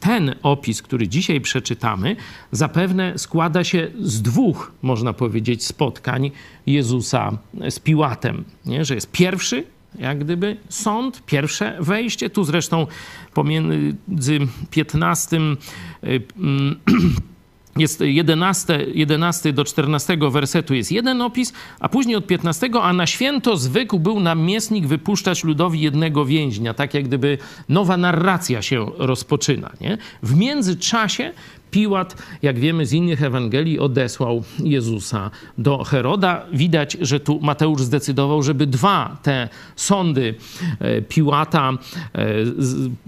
Ten 0.00 0.34
opis, 0.42 0.82
który 0.82 1.08
dzisiaj 1.08 1.40
przeczytamy, 1.40 2.16
zapewne 2.52 3.18
składa 3.18 3.64
się 3.64 3.90
z 4.00 4.22
dwóch, 4.22 4.72
można 4.82 5.12
powiedzieć, 5.12 5.64
spotkań 5.64 6.30
Jezusa 6.66 7.38
z 7.70 7.78
Piłatem. 7.78 8.44
Nie? 8.66 8.84
Że 8.84 8.94
jest 8.94 9.10
pierwszy 9.12 9.64
jak 9.98 10.18
gdyby 10.18 10.56
sąd, 10.68 11.22
pierwsze 11.26 11.76
wejście. 11.80 12.30
Tu 12.30 12.44
zresztą 12.44 12.86
pomiędzy 13.34 14.38
15 14.70 15.36
y, 15.36 16.22
mm, 16.36 16.80
jest 17.76 18.00
11, 18.00 18.86
11 18.94 19.52
do 19.52 19.64
14 19.64 20.18
wersetu 20.30 20.74
jest 20.74 20.92
jeden 20.92 21.22
opis, 21.22 21.52
a 21.80 21.88
później 21.88 22.16
od 22.16 22.26
15, 22.26 22.68
a 22.82 22.92
na 22.92 23.06
święto 23.06 23.56
zwykł 23.56 23.98
był 23.98 24.20
namiestnik 24.20 24.86
wypuszczać 24.86 25.44
ludowi 25.44 25.80
jednego 25.80 26.24
więźnia, 26.24 26.74
tak 26.74 26.94
jak 26.94 27.04
gdyby 27.04 27.38
nowa 27.68 27.96
narracja 27.96 28.62
się 28.62 28.86
rozpoczyna. 28.98 29.72
Nie? 29.80 29.98
W 30.22 30.36
międzyczasie 30.36 31.32
Piłat, 31.70 32.22
jak 32.42 32.58
wiemy 32.58 32.86
z 32.86 32.92
innych 32.92 33.22
Ewangelii, 33.22 33.78
odesłał 33.78 34.42
Jezusa 34.58 35.30
do 35.58 35.84
Heroda. 35.84 36.46
Widać, 36.52 36.96
że 37.00 37.20
tu 37.20 37.40
Mateusz 37.40 37.82
zdecydował, 37.82 38.42
żeby 38.42 38.66
dwa 38.66 39.16
te 39.22 39.48
sądy 39.76 40.34
e, 40.80 41.02
Piłata 41.02 41.70
e, 41.70 42.26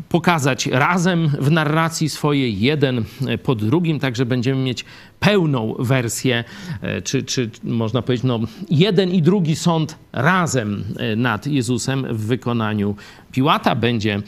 pokazać 0.08 0.66
razem 0.66 1.28
w 1.28 1.50
narracji 1.50 2.08
swojej, 2.08 2.60
jeden 2.60 3.04
e, 3.26 3.38
po 3.38 3.54
drugim, 3.54 4.00
także 4.00 4.26
będziemy 4.26 4.62
mieć 4.62 4.84
pełną 5.20 5.74
wersję, 5.78 6.44
czy, 7.04 7.22
czy 7.22 7.50
można 7.64 8.02
powiedzieć, 8.02 8.24
no, 8.24 8.40
jeden 8.70 9.10
i 9.10 9.22
drugi 9.22 9.56
sąd 9.56 9.98
razem 10.12 10.84
nad 11.16 11.46
Jezusem 11.46 12.06
w 12.10 12.26
wykonaniu 12.26 12.96
Piłata. 13.32 13.74
Będzie, 13.74 14.22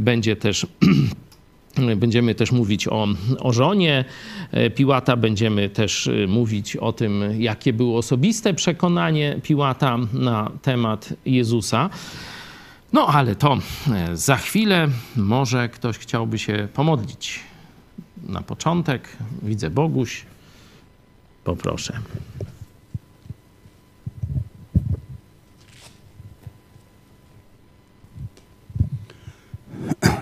będzie 0.00 0.36
też 0.36 0.66
Będziemy 1.96 2.34
też 2.34 2.52
mówić 2.52 2.88
o, 2.88 3.06
o 3.40 3.52
żonie 3.52 4.04
e, 4.50 4.70
Piłata, 4.70 5.16
będziemy 5.16 5.68
też 5.68 6.06
e, 6.06 6.26
mówić 6.26 6.76
o 6.76 6.92
tym, 6.92 7.24
jakie 7.38 7.72
było 7.72 7.98
osobiste 7.98 8.54
przekonanie 8.54 9.40
Piłata 9.42 9.98
na 10.12 10.50
temat 10.62 11.14
Jezusa. 11.26 11.90
No 12.92 13.06
ale 13.06 13.34
to 13.36 13.58
e, 13.92 14.16
za 14.16 14.36
chwilę 14.36 14.88
może 15.16 15.68
ktoś 15.68 15.98
chciałby 15.98 16.38
się 16.38 16.68
pomodlić. 16.74 17.40
Na 18.28 18.42
początek 18.42 19.08
widzę 19.42 19.70
Boguś. 19.70 20.24
Poproszę. 21.44 21.92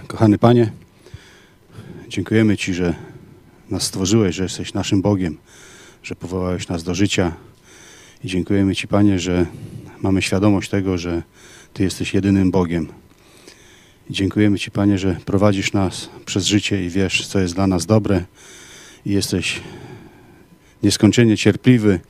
Kochany 0.09 0.39
Panie, 0.39 0.73
Dziękujemy 2.09 2.57
Ci, 2.57 2.75
że 2.75 2.95
nas 3.71 3.83
stworzyłeś, 3.83 4.37
że 4.37 4.43
jesteś 4.43 4.75
naszym 4.75 5.03
Bogiem, 5.03 5.39
że 6.03 6.17
powołałeś 6.17 6.69
nas 6.69 6.85
do 6.85 6.95
życia. 6.95 7.33
I 8.25 8.29
dziękujemy 8.29 8.75
Ci, 8.75 8.89
Panie, 8.89 9.19
że 9.19 9.47
mamy 10.01 10.23
świadomość 10.23 10.71
tego, 10.71 10.99
że 10.99 11.23
Ty 11.73 11.83
jesteś 11.83 12.15
jedynym 12.15 12.51
Bogiem. 12.51 12.89
I 14.11 14.13
dziękujemy 14.13 14.59
Ci, 14.59 14.71
Panie, 14.71 14.99
że 14.99 15.17
prowadzisz 15.25 15.73
nas 15.73 16.09
przez 16.27 16.45
życie 16.47 16.87
i 16.87 16.91
wiesz, 16.91 17.27
co 17.27 17.41
jest 17.41 17.55
dla 17.55 17.67
nas 17.67 17.87
dobre. 17.87 18.25
I 19.07 19.13
jesteś 19.13 19.61
nieskończenie 20.83 21.37
cierpliwy, 21.37 22.01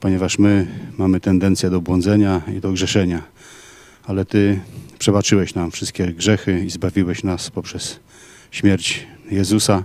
ponieważ 0.00 0.38
my 0.38 0.66
mamy 0.98 1.20
tendencję 1.20 1.70
do 1.70 1.80
błądzenia 1.80 2.42
i 2.56 2.60
do 2.60 2.72
grzeszenia. 2.72 3.22
Ale 4.04 4.24
Ty 4.24 4.60
przebaczyłeś 4.98 5.54
nam 5.54 5.70
wszystkie 5.70 6.06
grzechy 6.06 6.64
i 6.64 6.70
zbawiłeś 6.70 7.24
nas 7.24 7.50
poprzez 7.50 8.00
śmierć 8.52 9.06
Jezusa. 9.30 9.84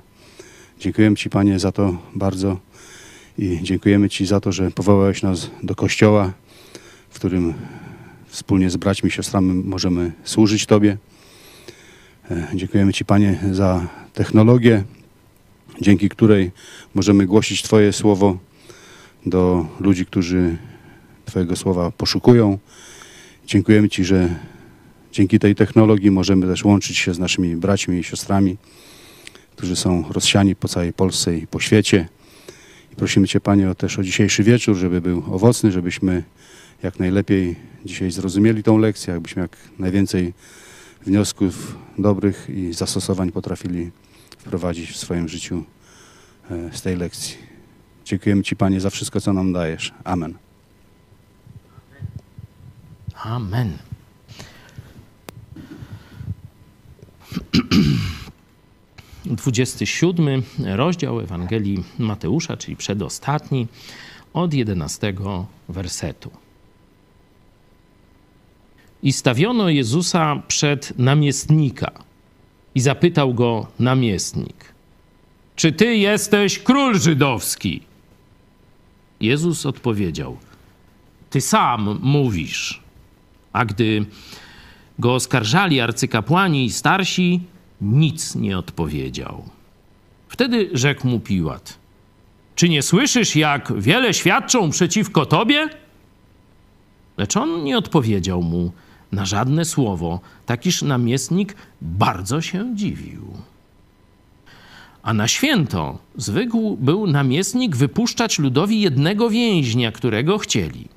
Dziękujemy 0.79 1.15
Ci, 1.15 1.29
Panie, 1.29 1.59
za 1.59 1.71
to 1.71 1.97
bardzo 2.15 2.57
i 3.37 3.59
dziękujemy 3.61 4.09
Ci 4.09 4.25
za 4.25 4.39
to, 4.39 4.51
że 4.51 4.71
powołałeś 4.71 5.23
nas 5.23 5.49
do 5.63 5.75
Kościoła, 5.75 6.33
w 7.09 7.15
którym 7.15 7.53
wspólnie 8.27 8.69
z 8.69 8.77
braćmi 8.77 9.09
i 9.09 9.11
siostrami 9.11 9.63
możemy 9.63 10.11
służyć 10.23 10.65
Tobie. 10.65 10.97
E, 12.31 12.47
dziękujemy 12.53 12.93
Ci, 12.93 13.05
Panie, 13.05 13.39
za 13.51 13.87
technologię, 14.13 14.83
dzięki 15.81 16.09
której 16.09 16.51
możemy 16.95 17.25
głosić 17.25 17.61
Twoje 17.61 17.93
słowo 17.93 18.37
do 19.25 19.65
ludzi, 19.79 20.05
którzy 20.05 20.57
Twojego 21.25 21.55
słowa 21.55 21.91
poszukują. 21.91 22.57
Dziękujemy 23.45 23.89
Ci, 23.89 24.05
że 24.05 24.29
Dzięki 25.11 25.39
tej 25.39 25.55
technologii 25.55 26.11
możemy 26.11 26.47
też 26.47 26.65
łączyć 26.65 26.97
się 26.97 27.13
z 27.13 27.19
naszymi 27.19 27.55
braćmi 27.55 27.99
i 27.99 28.03
siostrami, 28.03 28.57
którzy 29.55 29.75
są 29.75 30.05
rozsiani 30.09 30.55
po 30.55 30.67
całej 30.67 30.93
Polsce 30.93 31.37
i 31.37 31.47
po 31.47 31.59
świecie. 31.59 32.09
I 32.93 32.95
prosimy 32.95 33.27
Cię, 33.27 33.39
Panie, 33.39 33.69
o 33.69 33.75
też 33.75 33.99
o 33.99 34.03
dzisiejszy 34.03 34.43
wieczór, 34.43 34.75
żeby 34.75 35.01
był 35.01 35.23
owocny, 35.31 35.71
żebyśmy 35.71 36.23
jak 36.83 36.99
najlepiej 36.99 37.55
dzisiaj 37.85 38.11
zrozumieli 38.11 38.63
tą 38.63 38.77
lekcję, 38.77 39.13
abyśmy 39.13 39.41
jak 39.41 39.57
najwięcej 39.79 40.33
wniosków 41.05 41.77
dobrych 41.97 42.49
i 42.49 42.73
zastosowań 42.73 43.31
potrafili 43.31 43.91
wprowadzić 44.37 44.91
w 44.91 44.97
swoim 44.97 45.29
życiu 45.29 45.63
e, 46.51 46.77
z 46.77 46.81
tej 46.81 46.97
lekcji. 46.97 47.37
Dziękujemy 48.05 48.43
Ci, 48.43 48.55
Panie, 48.55 48.81
za 48.81 48.89
wszystko, 48.89 49.21
co 49.21 49.33
nam 49.33 49.53
dajesz. 49.53 49.93
Amen. 50.03 50.33
Amen. 53.23 53.86
Dwudziesty 59.25 59.85
siódmy 59.85 60.41
rozdział 60.59 61.19
Ewangelii 61.19 61.83
Mateusza, 61.99 62.57
czyli 62.57 62.77
przedostatni, 62.77 63.67
od 64.33 64.53
jedenastego 64.53 65.45
wersetu. 65.69 66.31
I 69.03 69.13
stawiono 69.13 69.69
Jezusa 69.69 70.41
przed 70.47 70.99
namiestnika 70.99 71.91
i 72.75 72.79
zapytał 72.79 73.33
go 73.33 73.67
namiestnik: 73.79 74.73
Czy 75.55 75.71
ty 75.71 75.95
jesteś 75.95 76.59
król 76.59 76.99
żydowski? 76.99 77.81
Jezus 79.19 79.65
odpowiedział: 79.65 80.37
Ty 81.29 81.41
sam 81.41 81.99
mówisz. 82.01 82.81
A 83.53 83.65
gdy 83.65 84.05
go 84.99 85.13
oskarżali 85.13 85.81
arcykapłani 85.81 86.65
i 86.65 86.71
starsi, 86.71 87.41
nic 87.81 88.35
nie 88.35 88.57
odpowiedział. 88.57 89.43
Wtedy 90.27 90.69
rzekł 90.73 91.07
mu 91.07 91.19
Piłat: 91.19 91.77
Czy 92.55 92.69
nie 92.69 92.81
słyszysz, 92.81 93.35
jak 93.35 93.81
wiele 93.81 94.13
świadczą 94.13 94.69
przeciwko 94.69 95.25
tobie? 95.25 95.69
Lecz 97.17 97.37
on 97.37 97.63
nie 97.63 97.77
odpowiedział 97.77 98.41
mu 98.43 98.71
na 99.11 99.25
żadne 99.25 99.65
słowo, 99.65 100.19
takiż 100.45 100.81
namiestnik 100.81 101.55
bardzo 101.81 102.41
się 102.41 102.75
dziwił. 102.75 103.33
A 105.03 105.13
na 105.13 105.27
święto 105.27 105.97
zwykł 106.15 106.77
był 106.77 107.07
namiestnik 107.07 107.75
wypuszczać 107.75 108.39
ludowi 108.39 108.81
jednego 108.81 109.29
więźnia, 109.29 109.91
którego 109.91 110.37
chcieli. 110.37 110.87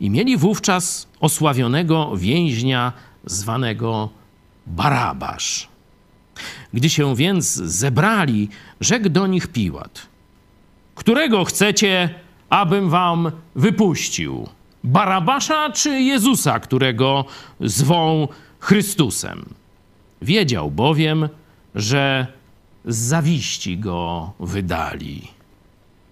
I 0.00 0.10
mieli 0.10 0.36
wówczas 0.36 1.08
osławionego 1.20 2.12
więźnia 2.16 2.92
zwanego 3.24 4.08
Barabasz. 4.66 5.68
Gdy 6.74 6.90
się 6.90 7.16
więc 7.16 7.54
zebrali, 7.54 8.48
rzekł 8.80 9.08
do 9.08 9.26
nich 9.26 9.46
Piłat: 9.46 10.06
Którego 10.94 11.44
chcecie, 11.44 12.14
abym 12.50 12.90
wam 12.90 13.30
wypuścił? 13.54 14.48
Barabasza 14.84 15.70
czy 15.70 15.90
Jezusa, 15.90 16.60
którego 16.60 17.24
zwą 17.60 18.28
Chrystusem? 18.58 19.44
Wiedział 20.22 20.70
bowiem, 20.70 21.28
że 21.74 22.26
z 22.84 22.96
zawiści 22.96 23.78
go 23.78 24.32
wydali. 24.40 25.28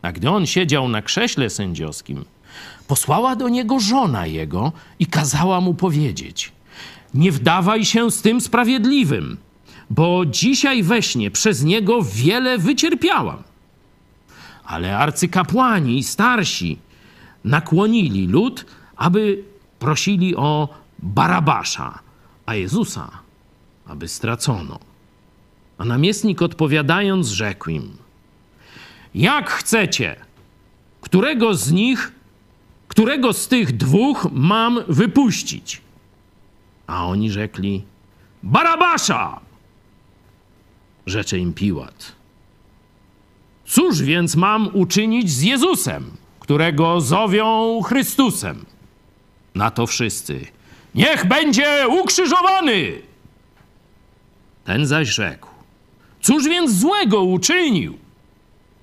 A 0.02 0.12
gdy 0.12 0.30
on 0.30 0.46
siedział 0.46 0.88
na 0.88 1.02
krześle 1.02 1.50
sędziowskim, 1.50 2.24
posłała 2.86 3.36
do 3.36 3.48
niego 3.48 3.80
żona 3.80 4.26
jego 4.26 4.72
i 4.98 5.06
kazała 5.06 5.60
mu 5.60 5.74
powiedzieć: 5.74 6.52
Nie 7.14 7.32
wdawaj 7.32 7.84
się 7.84 8.10
z 8.10 8.22
tym 8.22 8.40
sprawiedliwym, 8.40 9.36
bo 9.90 10.26
dzisiaj 10.26 10.82
we 10.82 11.02
śnie 11.02 11.30
przez 11.30 11.64
niego 11.64 12.02
wiele 12.02 12.58
wycierpiałam. 12.58 13.42
Ale 14.64 14.98
arcykapłani 14.98 15.98
i 15.98 16.02
starsi 16.02 16.78
nakłonili 17.44 18.26
lud, 18.26 18.66
aby 18.96 19.44
prosili 19.78 20.36
o 20.36 20.68
Barabasza, 20.98 21.98
a 22.46 22.54
Jezusa, 22.54 23.10
aby 23.86 24.08
stracono. 24.08 24.78
A 25.78 25.84
namiestnik 25.84 26.42
odpowiadając, 26.42 27.28
rzekł 27.28 27.70
im: 27.70 27.96
Jak 29.14 29.50
chcecie, 29.50 30.16
którego 31.00 31.54
z 31.54 31.72
nich, 31.72 32.12
którego 32.94 33.32
z 33.32 33.48
tych 33.48 33.76
dwóch 33.76 34.26
mam 34.32 34.80
wypuścić? 34.88 35.80
A 36.86 37.06
oni 37.06 37.30
rzekli: 37.30 37.84
Barabasza! 38.42 39.40
Rzecze 41.06 41.38
im 41.38 41.52
Piłat. 41.52 42.12
Cóż 43.66 44.02
więc 44.02 44.36
mam 44.36 44.70
uczynić 44.72 45.30
z 45.30 45.42
Jezusem, 45.42 46.10
którego 46.40 47.00
zowią 47.00 47.80
Chrystusem? 47.82 48.64
Na 49.54 49.70
to 49.70 49.86
wszyscy: 49.86 50.46
Niech 50.94 51.28
będzie 51.28 51.88
ukrzyżowany! 51.88 53.02
Ten 54.64 54.86
zaś 54.86 55.08
rzekł: 55.08 55.48
Cóż 56.20 56.44
więc 56.44 56.72
złego 56.72 57.22
uczynił? 57.22 57.98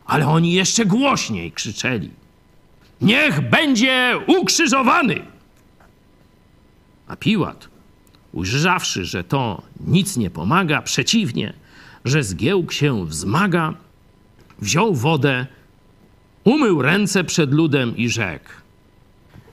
Ale 0.06 0.28
oni 0.28 0.54
jeszcze 0.54 0.86
głośniej 0.86 1.52
krzyczeli: 1.52 2.21
Niech 3.02 3.50
będzie 3.50 4.20
ukrzyżowany! 4.28 5.26
A 7.08 7.16
Piłat, 7.16 7.68
ujrzawszy, 8.34 9.06
że 9.06 9.24
to 9.24 9.62
nic 9.88 10.18
nie 10.18 10.30
pomaga, 10.30 10.82
przeciwnie, 10.82 11.54
że 12.06 12.24
zgiełk 12.24 12.74
się 12.74 13.06
wzmaga, 13.06 13.74
wziął 14.60 14.96
wodę, 14.96 15.46
umył 16.44 16.82
ręce 16.82 17.24
przed 17.24 17.54
ludem 17.54 17.98
i 17.98 18.10
rzekł: 18.10 18.50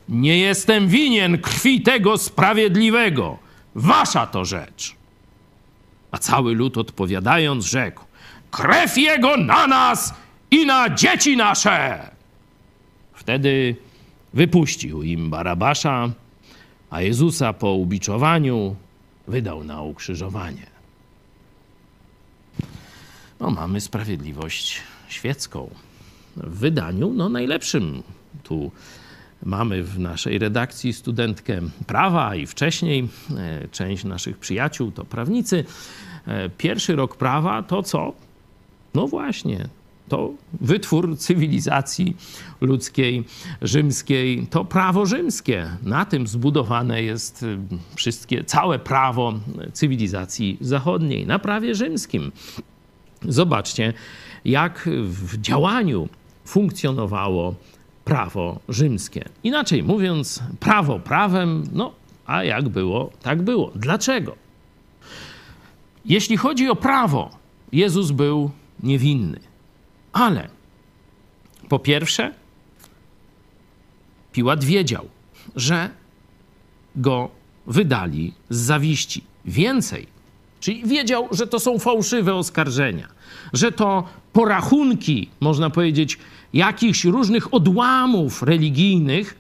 Nie 0.08 0.38
jestem 0.38 0.88
winien 0.88 1.38
krwi 1.38 1.82
tego 1.82 2.18
sprawiedliwego, 2.18 3.38
wasza 3.74 4.26
to 4.26 4.44
rzecz. 4.44 4.94
A 6.10 6.18
cały 6.18 6.54
lud 6.54 6.78
odpowiadając, 6.78 7.64
rzekł: 7.64 8.04
Krew 8.50 8.98
jego 8.98 9.36
na 9.36 9.66
nas 9.66 10.14
i 10.50 10.66
na 10.66 10.94
dzieci 10.94 11.36
nasze! 11.36 12.17
Wtedy 13.18 13.76
wypuścił 14.34 15.02
im 15.02 15.30
Barabasza, 15.30 16.10
a 16.90 17.00
Jezusa 17.02 17.52
po 17.52 17.72
ubiczowaniu 17.72 18.76
wydał 19.28 19.64
na 19.64 19.82
ukrzyżowanie. 19.82 20.66
No, 23.40 23.50
mamy 23.50 23.80
sprawiedliwość 23.80 24.80
świecką. 25.08 25.70
W 26.36 26.58
wydaniu 26.58 27.12
no, 27.14 27.28
najlepszym. 27.28 28.02
Tu 28.42 28.70
mamy 29.42 29.82
w 29.82 29.98
naszej 29.98 30.38
redakcji 30.38 30.92
studentkę 30.92 31.60
prawa 31.86 32.36
i 32.36 32.46
wcześniej 32.46 33.08
e, 33.36 33.68
część 33.68 34.04
naszych 34.04 34.38
przyjaciół 34.38 34.90
to 34.90 35.04
prawnicy. 35.04 35.64
E, 36.26 36.48
pierwszy 36.48 36.96
rok 36.96 37.16
prawa 37.16 37.62
to 37.62 37.82
co? 37.82 38.12
No 38.94 39.08
właśnie, 39.08 39.68
to 40.08 40.32
wytwór 40.60 41.18
cywilizacji 41.18 42.16
ludzkiej, 42.60 43.24
rzymskiej, 43.62 44.46
to 44.50 44.64
prawo 44.64 45.06
rzymskie. 45.06 45.70
Na 45.82 46.04
tym 46.04 46.26
zbudowane 46.26 47.02
jest 47.02 47.42
y, 47.42 47.58
wszystkie, 47.94 48.44
całe 48.44 48.78
prawo 48.78 49.34
cywilizacji 49.72 50.58
zachodniej, 50.60 51.26
na 51.26 51.38
prawie 51.38 51.74
rzymskim. 51.74 52.32
Zobaczcie, 53.22 53.92
jak 54.44 54.88
w 55.02 55.40
działaniu 55.40 56.08
funkcjonowało 56.44 57.54
prawo 58.04 58.60
rzymskie. 58.68 59.28
Inaczej 59.44 59.82
mówiąc, 59.82 60.42
prawo 60.60 60.98
prawem, 60.98 61.64
no 61.72 61.92
a 62.26 62.44
jak 62.44 62.68
było, 62.68 63.10
tak 63.22 63.42
było. 63.42 63.72
Dlaczego? 63.74 64.36
Jeśli 66.04 66.36
chodzi 66.36 66.68
o 66.68 66.76
prawo, 66.76 67.30
Jezus 67.72 68.10
był 68.10 68.50
niewinny. 68.82 69.40
Ale 70.12 70.48
po 71.68 71.78
pierwsze, 71.78 72.34
Piłat 74.32 74.64
wiedział, 74.64 75.08
że 75.56 75.90
go 76.96 77.30
wydali 77.66 78.32
z 78.50 78.56
zawiści. 78.56 79.24
Więcej, 79.44 80.06
czyli 80.60 80.86
wiedział, 80.86 81.28
że 81.30 81.46
to 81.46 81.60
są 81.60 81.78
fałszywe 81.78 82.34
oskarżenia, 82.34 83.08
że 83.52 83.72
to 83.72 84.04
porachunki, 84.32 85.28
można 85.40 85.70
powiedzieć, 85.70 86.18
jakichś 86.52 87.04
różnych 87.04 87.54
odłamów 87.54 88.42
religijnych 88.42 89.38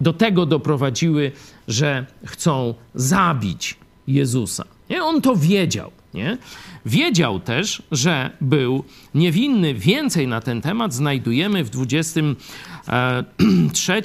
do 0.00 0.12
tego 0.12 0.46
doprowadziły, 0.46 1.32
że 1.68 2.06
chcą 2.24 2.74
zabić 2.94 3.76
Jezusa. 4.06 4.64
Nie? 4.90 5.04
On 5.04 5.22
to 5.22 5.36
wiedział. 5.36 5.90
Nie? 6.14 6.38
Wiedział 6.86 7.40
też, 7.40 7.82
że 7.92 8.30
był 8.40 8.84
niewinny. 9.14 9.74
Więcej 9.74 10.28
na 10.28 10.40
ten 10.40 10.60
temat 10.60 10.94
znajdujemy 10.94 11.64
w 11.64 11.70
23 11.70 14.02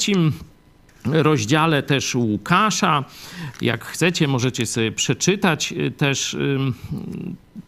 rozdziale 1.06 1.84
też 1.84 2.16
Łukasza. 2.16 3.04
Jak 3.62 3.86
chcecie, 3.86 4.28
możecie 4.28 4.66
sobie 4.66 4.92
przeczytać 4.92 5.72
y, 5.72 5.92
też 5.92 6.38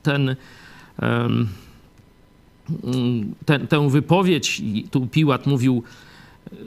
ten, 0.04 0.36
ten, 3.45 3.67
tę 3.67 3.89
wypowiedź. 3.89 4.62
Tu 4.91 5.08
Piłat 5.08 5.47
mówił, 5.47 5.84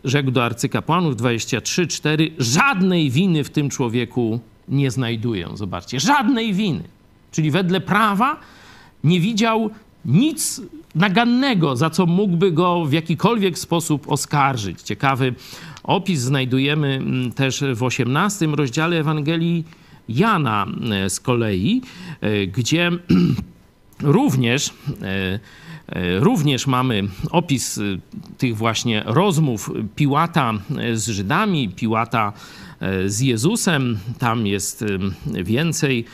rzekł 0.05 0.31
do 0.31 0.45
arcykapłanów 0.45 1.17
23:4, 1.17 2.31
żadnej 2.39 3.11
winy 3.11 3.45
w 3.45 3.51
tym 3.51 3.71
człowieku 3.71 4.41
nie 4.69 4.91
znajduję. 4.91 5.49
Zobaczcie, 5.55 6.01
żadnej 6.01 6.55
winy. 6.55 6.83
Czyli 7.33 7.51
wedle 7.51 7.81
prawa 7.81 8.41
nie 9.05 9.21
widział 9.21 9.71
nic 10.05 10.63
nagannego, 10.95 11.77
za 11.77 11.91
co 11.91 12.07
mógłby 12.07 12.53
go 12.53 12.85
w 12.85 12.93
jakikolwiek 12.93 13.59
sposób 13.59 14.13
oskarżyć. 14.13 14.83
Ciekawy 14.83 15.35
opis 15.83 16.21
znajdujemy 16.21 16.89
mm, 16.89 17.33
też 17.33 17.65
w 17.75 17.83
18 17.83 18.47
rozdziale 18.47 18.99
Ewangelii 18.99 19.65
Jana 20.09 20.67
e, 20.93 21.11
z 21.11 21.21
kolei, 21.21 21.83
e, 22.21 22.47
gdzie 22.47 22.91
również 24.03 24.71
e, 25.03 25.41
Również 26.19 26.67
mamy 26.67 27.03
opis 27.31 27.81
tych 28.39 28.57
właśnie 28.57 29.03
rozmów 29.07 29.71
Piłata 29.97 30.53
z 30.95 31.09
Żydami, 31.09 31.69
Piłata 31.69 32.33
z 33.07 33.21
Jezusem. 33.21 33.99
Tam 34.19 34.47
jest 34.47 34.85
więcej 35.27 36.05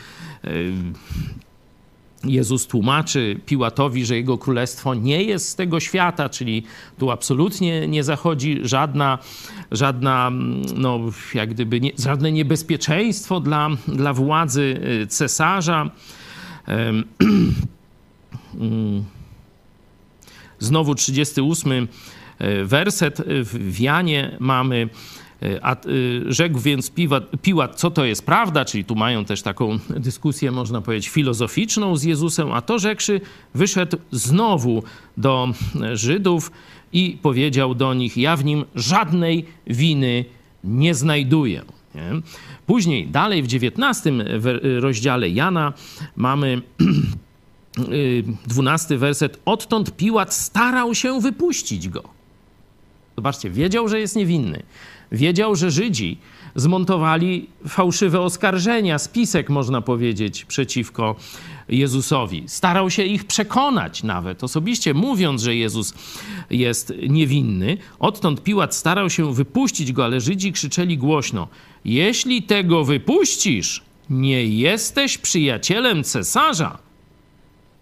Jezus 2.23 2.67
tłumaczy 2.67 3.39
Piłatowi, 3.45 4.05
że 4.05 4.15
jego 4.15 4.37
królestwo 4.37 4.93
nie 4.93 5.23
jest 5.23 5.49
z 5.49 5.55
tego 5.55 5.79
świata, 5.79 6.29
czyli 6.29 6.63
tu 6.99 7.11
absolutnie 7.11 7.87
nie 7.87 8.03
zachodzi 8.03 8.59
żadna, 8.63 9.17
żadna 9.71 10.31
no, 10.75 10.99
jak 11.33 11.49
gdyby 11.49 11.81
nie, 11.81 11.91
żadne 11.99 12.31
niebezpieczeństwo 12.31 13.39
dla, 13.39 13.69
dla 13.87 14.13
władzy 14.13 14.79
y, 15.03 15.07
cesarza. 15.07 15.89
Znowu 20.59 20.95
38 20.95 21.71
y, 21.71 21.87
werset 22.65 23.21
w 23.27 23.79
Janie 23.79 24.37
mamy 24.39 24.89
a 25.61 25.75
y, 25.85 26.23
rzekł 26.27 26.59
więc 26.59 26.91
Piłat, 27.41 27.75
co 27.75 27.91
to 27.91 28.05
jest 28.05 28.25
prawda, 28.25 28.65
czyli 28.65 28.85
tu 28.85 28.95
mają 28.95 29.25
też 29.25 29.41
taką 29.41 29.79
dyskusję, 29.89 30.51
można 30.51 30.81
powiedzieć, 30.81 31.09
filozoficzną 31.09 31.95
z 31.95 32.03
Jezusem, 32.03 32.51
a 32.51 32.61
to 32.61 32.79
rzekszy, 32.79 33.21
wyszedł 33.53 33.97
znowu 34.11 34.83
do 35.17 35.53
Żydów 35.93 36.51
i 36.93 37.17
powiedział 37.21 37.75
do 37.75 37.93
nich, 37.93 38.17
ja 38.17 38.37
w 38.37 38.45
nim 38.45 38.65
żadnej 38.75 39.45
winy 39.67 40.25
nie 40.63 40.95
znajduję. 40.95 41.61
Nie? 41.95 42.21
Później, 42.67 43.07
dalej 43.07 43.43
w 43.43 43.45
XIX 43.45 44.15
rozdziale 44.79 45.29
Jana 45.29 45.73
mamy 46.15 46.61
12 48.47 48.97
werset. 48.97 49.39
Odtąd 49.45 49.97
Piłat 49.97 50.33
starał 50.33 50.95
się 50.95 51.21
wypuścić 51.21 51.89
go. 51.89 52.03
Zobaczcie, 53.15 53.49
wiedział, 53.49 53.87
że 53.87 53.99
jest 53.99 54.15
niewinny. 54.15 54.63
Wiedział, 55.11 55.55
że 55.55 55.71
Żydzi 55.71 56.17
zmontowali 56.55 57.49
fałszywe 57.67 58.21
oskarżenia, 58.21 58.99
spisek 58.99 59.49
można 59.49 59.81
powiedzieć, 59.81 60.45
przeciwko 60.45 61.15
Jezusowi. 61.69 62.43
Starał 62.47 62.89
się 62.89 63.03
ich 63.03 63.25
przekonać 63.25 64.03
nawet, 64.03 64.43
osobiście 64.43 64.93
mówiąc, 64.93 65.41
że 65.41 65.55
Jezus 65.55 65.93
jest 66.49 66.93
niewinny. 67.09 67.77
Odtąd 67.99 68.43
Piłat 68.43 68.75
starał 68.75 69.09
się 69.09 69.33
wypuścić 69.33 69.93
go, 69.93 70.05
ale 70.05 70.21
Żydzi 70.21 70.51
krzyczeli 70.51 70.97
głośno: 70.97 71.47
Jeśli 71.85 72.43
tego 72.43 72.85
wypuścisz, 72.85 73.83
nie 74.09 74.45
jesteś 74.45 75.17
przyjacielem 75.17 76.03
cesarza. 76.03 76.77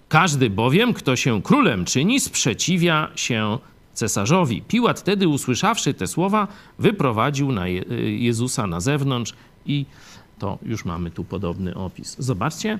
Każdy 0.09 0.49
bowiem, 0.49 0.93
kto 0.93 1.15
się 1.15 1.41
królem 1.41 1.85
czyni, 1.85 2.19
sprzeciwia 2.19 3.09
się 3.15 3.57
cesarzowi. 3.95 4.61
Piłat 4.61 4.99
wtedy, 4.99 5.27
usłyszawszy 5.27 5.93
te 5.93 6.07
słowa, 6.07 6.47
wyprowadził 6.79 7.51
na 7.51 7.67
Jezusa 8.17 8.67
na 8.67 8.79
zewnątrz 8.79 9.33
i 9.65 9.85
to 10.39 10.57
już 10.65 10.85
mamy 10.85 11.11
tu 11.11 11.23
podobny 11.23 11.75
opis. 11.75 12.15
Zobaczcie, 12.19 12.79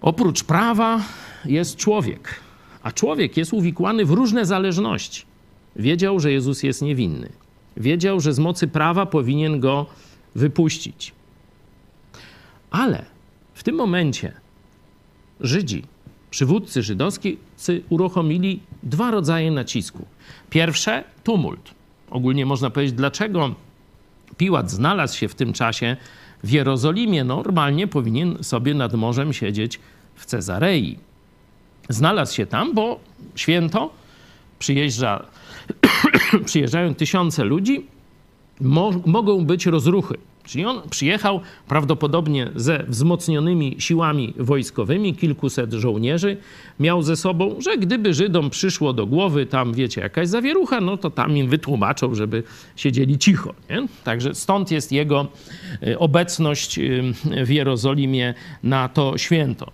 oprócz 0.00 0.44
prawa 0.44 1.00
jest 1.44 1.76
człowiek, 1.76 2.40
a 2.82 2.92
człowiek 2.92 3.36
jest 3.36 3.52
uwikłany 3.52 4.04
w 4.04 4.10
różne 4.10 4.46
zależności. 4.46 5.22
Wiedział, 5.76 6.20
że 6.20 6.32
Jezus 6.32 6.62
jest 6.62 6.82
niewinny. 6.82 7.28
Wiedział, 7.76 8.20
że 8.20 8.32
z 8.32 8.38
mocy 8.38 8.68
prawa 8.68 9.06
powinien 9.06 9.60
go 9.60 9.86
wypuścić. 10.34 11.12
Ale 12.70 13.04
w 13.54 13.62
tym 13.62 13.74
momencie 13.74 14.32
Żydzi 15.40 15.82
przywódcy 16.36 16.82
żydowscy 16.82 17.82
uruchomili 17.88 18.60
dwa 18.82 19.10
rodzaje 19.10 19.50
nacisku. 19.50 20.06
Pierwsze 20.50 21.04
tumult. 21.24 21.70
Ogólnie 22.10 22.46
można 22.46 22.70
powiedzieć, 22.70 22.96
dlaczego 22.96 23.54
Piłat 24.36 24.70
znalazł 24.70 25.18
się 25.18 25.28
w 25.28 25.34
tym 25.34 25.52
czasie 25.52 25.96
w 26.44 26.50
Jerozolimie. 26.50 27.24
Normalnie 27.24 27.86
powinien 27.86 28.44
sobie 28.44 28.74
nad 28.74 28.94
morzem 28.94 29.32
siedzieć 29.32 29.80
w 30.14 30.26
Cezarei. 30.26 30.98
Znalazł 31.88 32.34
się 32.34 32.46
tam, 32.46 32.74
bo 32.74 33.00
święto 33.34 33.90
przyjeżdża, 34.58 35.26
przyjeżdżają 36.48 36.94
tysiące 36.94 37.44
ludzi, 37.44 37.86
mo 38.60 38.90
mogą 39.06 39.44
być 39.44 39.66
rozruchy. 39.66 40.14
Czyli 40.46 40.64
on 40.64 40.88
przyjechał 40.90 41.40
prawdopodobnie 41.68 42.50
ze 42.56 42.84
wzmocnionymi 42.88 43.76
siłami 43.78 44.34
wojskowymi, 44.38 45.14
kilkuset 45.14 45.72
żołnierzy 45.72 46.36
miał 46.80 47.02
ze 47.02 47.16
sobą, 47.16 47.56
że 47.58 47.78
gdyby 47.78 48.14
Żydom 48.14 48.50
przyszło 48.50 48.92
do 48.92 49.06
głowy 49.06 49.46
tam, 49.46 49.74
wiecie, 49.74 50.00
jakaś 50.00 50.28
zawierucha, 50.28 50.80
no 50.80 50.96
to 50.96 51.10
tam 51.10 51.36
im 51.36 51.48
wytłumaczą, 51.48 52.14
żeby 52.14 52.42
siedzieli 52.76 53.18
cicho. 53.18 53.54
Nie? 53.70 53.86
Także 54.04 54.34
stąd 54.34 54.70
jest 54.70 54.92
jego 54.92 55.26
y, 55.82 55.98
obecność 55.98 56.78
y, 56.78 57.02
w 57.44 57.50
Jerozolimie 57.50 58.34
na 58.62 58.88
to 58.88 59.18
święto. 59.18 59.72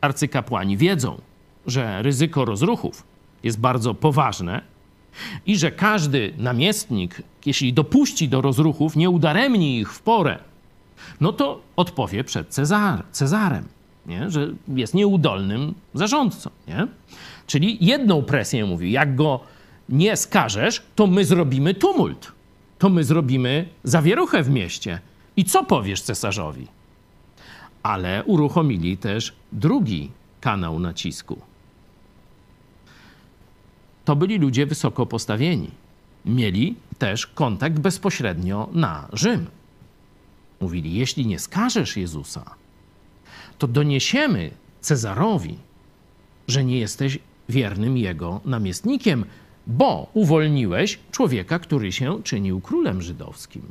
Arcykapłani 0.00 0.76
wiedzą, 0.76 1.20
że 1.66 2.02
ryzyko 2.02 2.44
rozruchów 2.44 3.02
jest 3.42 3.60
bardzo 3.60 3.94
poważne, 3.94 4.62
i 5.46 5.58
że 5.58 5.70
każdy 5.70 6.34
namiestnik, 6.38 7.22
jeśli 7.46 7.72
dopuści 7.72 8.28
do 8.28 8.40
rozruchów, 8.40 8.96
nie 8.96 9.10
udaremni 9.10 9.78
ich 9.78 9.92
w 9.92 10.02
porę, 10.02 10.38
no 11.20 11.32
to 11.32 11.60
odpowie 11.76 12.24
przed 12.24 12.48
Cezar, 12.48 13.04
Cezarem, 13.12 13.64
nie? 14.06 14.30
że 14.30 14.48
jest 14.68 14.94
nieudolnym 14.94 15.74
zarządcą. 15.94 16.50
Nie? 16.68 16.86
Czyli 17.46 17.78
jedną 17.80 18.22
presję 18.22 18.66
mówi, 18.66 18.92
jak 18.92 19.14
go 19.14 19.40
nie 19.88 20.16
skażesz, 20.16 20.82
to 20.94 21.06
my 21.06 21.24
zrobimy 21.24 21.74
tumult, 21.74 22.32
to 22.78 22.88
my 22.88 23.04
zrobimy 23.04 23.68
zawieruchę 23.84 24.42
w 24.42 24.50
mieście. 24.50 25.00
I 25.36 25.44
co 25.44 25.64
powiesz 25.64 26.02
cesarzowi? 26.02 26.66
Ale 27.82 28.24
uruchomili 28.24 28.96
też 28.96 29.32
drugi 29.52 30.10
kanał 30.40 30.78
nacisku 30.78 31.47
to 34.08 34.16
byli 34.16 34.38
ludzie 34.38 34.66
wysoko 34.66 35.06
postawieni. 35.06 35.70
Mieli 36.24 36.76
też 36.98 37.26
kontakt 37.26 37.78
bezpośrednio 37.78 38.68
na 38.72 39.08
Rzym. 39.12 39.46
Mówili: 40.60 40.94
Jeśli 40.94 41.26
nie 41.26 41.38
skażesz 41.38 41.96
Jezusa, 41.96 42.54
to 43.58 43.68
doniesiemy 43.68 44.50
Cezarowi, 44.80 45.58
że 46.48 46.64
nie 46.64 46.78
jesteś 46.78 47.18
wiernym 47.48 47.96
jego 47.96 48.40
namiestnikiem, 48.44 49.24
bo 49.66 50.10
uwolniłeś 50.14 50.98
człowieka, 51.12 51.58
który 51.58 51.92
się 51.92 52.22
czynił 52.22 52.60
królem 52.60 53.02
żydowskim. 53.02 53.62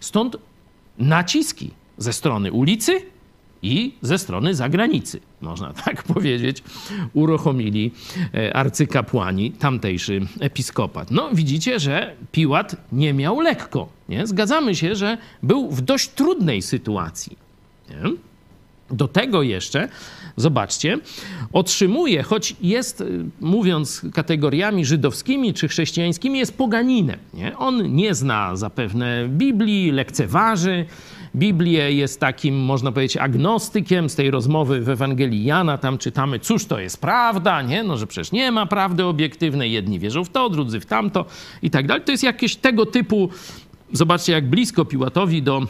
Stąd 0.00 0.36
naciski 0.98 1.70
ze 1.98 2.12
strony 2.12 2.52
ulicy 2.52 3.00
i 3.66 3.94
ze 4.02 4.18
strony 4.18 4.54
zagranicy, 4.54 5.20
można 5.40 5.72
tak 5.84 6.02
powiedzieć, 6.02 6.62
uruchomili 7.12 7.92
e, 8.34 8.56
arcykapłani, 8.56 9.52
tamtejszy 9.52 10.20
episkopat. 10.40 11.10
No 11.10 11.30
widzicie, 11.32 11.80
że 11.80 12.14
Piłat 12.32 12.76
nie 12.92 13.12
miał 13.12 13.40
lekko. 13.40 13.88
Nie? 14.08 14.26
Zgadzamy 14.26 14.74
się, 14.74 14.94
że 14.94 15.18
był 15.42 15.70
w 15.70 15.80
dość 15.80 16.08
trudnej 16.08 16.62
sytuacji. 16.62 17.36
Nie? 17.90 18.12
Do 18.90 19.08
tego 19.08 19.42
jeszcze, 19.42 19.88
zobaczcie, 20.36 20.98
otrzymuje, 21.52 22.22
choć 22.22 22.56
jest, 22.60 23.00
y, 23.00 23.24
mówiąc 23.40 24.02
kategoriami 24.14 24.84
żydowskimi 24.84 25.54
czy 25.54 25.68
chrześcijańskimi, 25.68 26.38
jest 26.38 26.56
poganinem. 26.56 27.18
Nie? 27.34 27.58
On 27.58 27.94
nie 27.94 28.14
zna 28.14 28.56
zapewne 28.56 29.28
Biblii, 29.28 29.90
lekceważy 29.90 30.86
Biblię, 31.36 31.92
jest 31.92 32.20
takim, 32.20 32.56
można 32.58 32.92
powiedzieć, 32.92 33.16
agnostykiem. 33.16 34.10
Z 34.10 34.14
tej 34.14 34.30
rozmowy 34.30 34.80
w 34.80 34.88
Ewangelii 34.88 35.44
Jana 35.44 35.78
tam 35.78 35.98
czytamy, 35.98 36.38
cóż 36.38 36.64
to 36.64 36.78
jest 36.78 37.00
prawda, 37.00 37.62
nie? 37.62 37.82
No, 37.82 37.96
że 37.96 38.06
przecież 38.06 38.32
nie 38.32 38.52
ma 38.52 38.66
prawdy 38.66 39.04
obiektywnej, 39.04 39.72
jedni 39.72 39.98
wierzą 39.98 40.24
w 40.24 40.28
to, 40.28 40.50
drudzy 40.50 40.80
w 40.80 40.86
tamto 40.86 41.24
i 41.62 41.70
tak 41.70 41.86
dalej. 41.86 42.04
To 42.04 42.12
jest 42.12 42.24
jakieś 42.24 42.56
tego 42.56 42.86
typu, 42.86 43.28
zobaczcie 43.92 44.32
jak 44.32 44.50
blisko 44.50 44.84
Piłatowi 44.84 45.42
do 45.42 45.62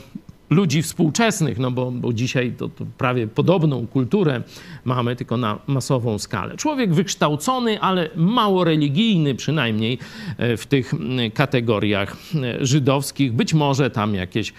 ludzi 0.51 0.83
współczesnych, 0.83 1.59
no 1.59 1.71
bo, 1.71 1.91
bo 1.91 2.13
dzisiaj 2.13 2.53
to, 2.59 2.69
to, 2.69 2.87
prawie 2.99 3.27
podobną 3.27 3.87
kulturę 3.87 4.43
mamy, 4.85 5.17
tylko 5.17 5.37
na 5.37 5.59
masową 5.67 6.19
skalę. 6.19 6.57
Człowiek 6.57 6.95
wykształcony, 6.95 7.81
ale 7.81 8.11
mało 8.17 8.65
religijny, 8.65 9.35
przynajmniej 9.35 9.99
e, 10.39 10.57
w 10.57 10.67
tych 10.67 10.93
kategoriach 11.35 12.17
e, 12.35 12.67
żydowskich. 12.67 13.33
Być 13.33 13.55
może 13.55 13.91
tam 13.91 14.15
jakieś, 14.15 14.53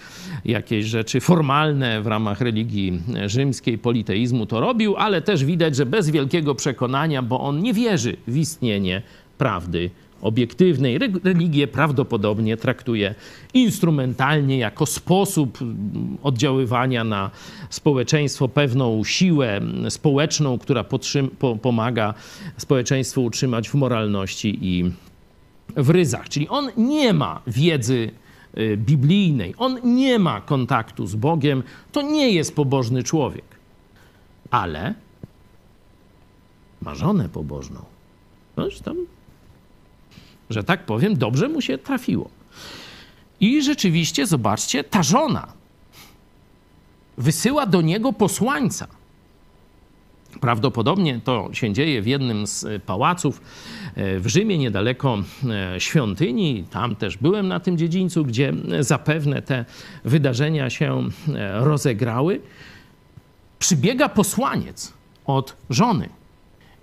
jakieś 0.44 0.86
rzeczy 0.86 1.20
formalne 1.20 2.02
w 2.02 2.06
ramach 2.06 2.40
religii 2.40 3.00
rzymskiej, 3.26 3.78
politeizmu 3.78 4.46
to 4.46 4.60
robił, 4.60 4.96
ale 4.96 5.22
też 5.22 5.44
widać, 5.44 5.76
że 5.76 5.86
bez 5.86 6.10
wielkiego 6.10 6.54
przekonania, 6.54 7.22
bo 7.22 7.40
on 7.40 7.60
nie 7.60 7.74
wierzy 7.74 8.16
w 8.26 8.36
istnienie 8.36 9.02
prawdy 9.38 9.90
obiektywnej. 10.22 10.98
Religię 11.24 11.66
prawdopodobnie 11.66 12.56
traktuje 12.56 13.14
instrumentalnie 13.54 14.58
jako 14.58 14.86
sposób 14.86 15.58
oddziaływania 16.22 17.04
na 17.04 17.30
społeczeństwo, 17.70 18.48
pewną 18.48 19.04
siłę 19.04 19.60
społeczną, 19.88 20.58
która 20.58 20.84
po 21.38 21.56
pomaga 21.56 22.14
społeczeństwu 22.56 23.24
utrzymać 23.24 23.68
w 23.68 23.74
moralności 23.74 24.58
i 24.62 24.90
w 25.76 25.90
ryzach. 25.90 26.28
Czyli 26.28 26.48
on 26.48 26.70
nie 26.76 27.12
ma 27.12 27.42
wiedzy 27.46 28.10
y, 28.58 28.76
biblijnej, 28.76 29.54
on 29.58 29.78
nie 29.84 30.18
ma 30.18 30.40
kontaktu 30.40 31.06
z 31.06 31.14
Bogiem, 31.14 31.62
to 31.92 32.02
nie 32.02 32.30
jest 32.30 32.54
pobożny 32.54 33.02
człowiek. 33.02 33.44
Ale 34.50 34.94
ma 36.82 36.94
żonę 36.94 37.28
pobożną. 37.28 37.80
Noż 38.56 38.80
tam 38.80 38.96
że 40.50 40.64
tak 40.64 40.86
powiem, 40.86 41.16
dobrze 41.16 41.48
mu 41.48 41.60
się 41.60 41.78
trafiło. 41.78 42.30
I 43.40 43.62
rzeczywiście, 43.62 44.26
zobaczcie, 44.26 44.84
ta 44.84 45.02
żona 45.02 45.52
wysyła 47.18 47.66
do 47.66 47.80
niego 47.80 48.12
posłańca. 48.12 48.86
Prawdopodobnie 50.40 51.20
to 51.24 51.48
się 51.52 51.72
dzieje 51.72 52.02
w 52.02 52.06
jednym 52.06 52.46
z 52.46 52.82
pałaców 52.82 53.40
e, 53.94 54.20
w 54.20 54.26
Rzymie, 54.26 54.58
niedaleko 54.58 55.18
e, 55.74 55.80
świątyni. 55.80 56.64
Tam 56.70 56.96
też 56.96 57.16
byłem 57.16 57.48
na 57.48 57.60
tym 57.60 57.78
dziedzińcu, 57.78 58.24
gdzie 58.24 58.52
zapewne 58.80 59.42
te 59.42 59.64
wydarzenia 60.04 60.70
się 60.70 61.08
e, 61.34 61.64
rozegrały. 61.64 62.40
Przybiega 63.58 64.08
posłaniec 64.08 64.92
od 65.26 65.56
żony 65.70 66.08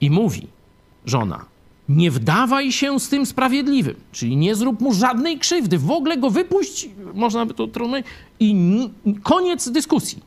i 0.02 0.10
mówi: 0.10 0.48
Żona, 1.06 1.46
nie 1.90 2.12
wdawaj 2.12 2.72
się 2.72 3.00
z 3.00 3.10
tym 3.10 3.26
sprawiedliwym, 3.26 3.96
czyli 4.12 4.38
nie 4.38 4.56
zrób 4.56 4.82
mu 4.82 4.94
żadnej 4.94 5.40
krzywdy, 5.40 5.78
w 5.78 5.92
ogóle 5.92 6.18
go 6.18 6.30
wypuść, 6.30 6.90
można 7.14 7.46
by 7.46 7.54
to 7.54 7.68
trudno, 7.68 7.98
i 8.40 8.56
koniec 9.24 9.70
dyskusji. 9.70 10.20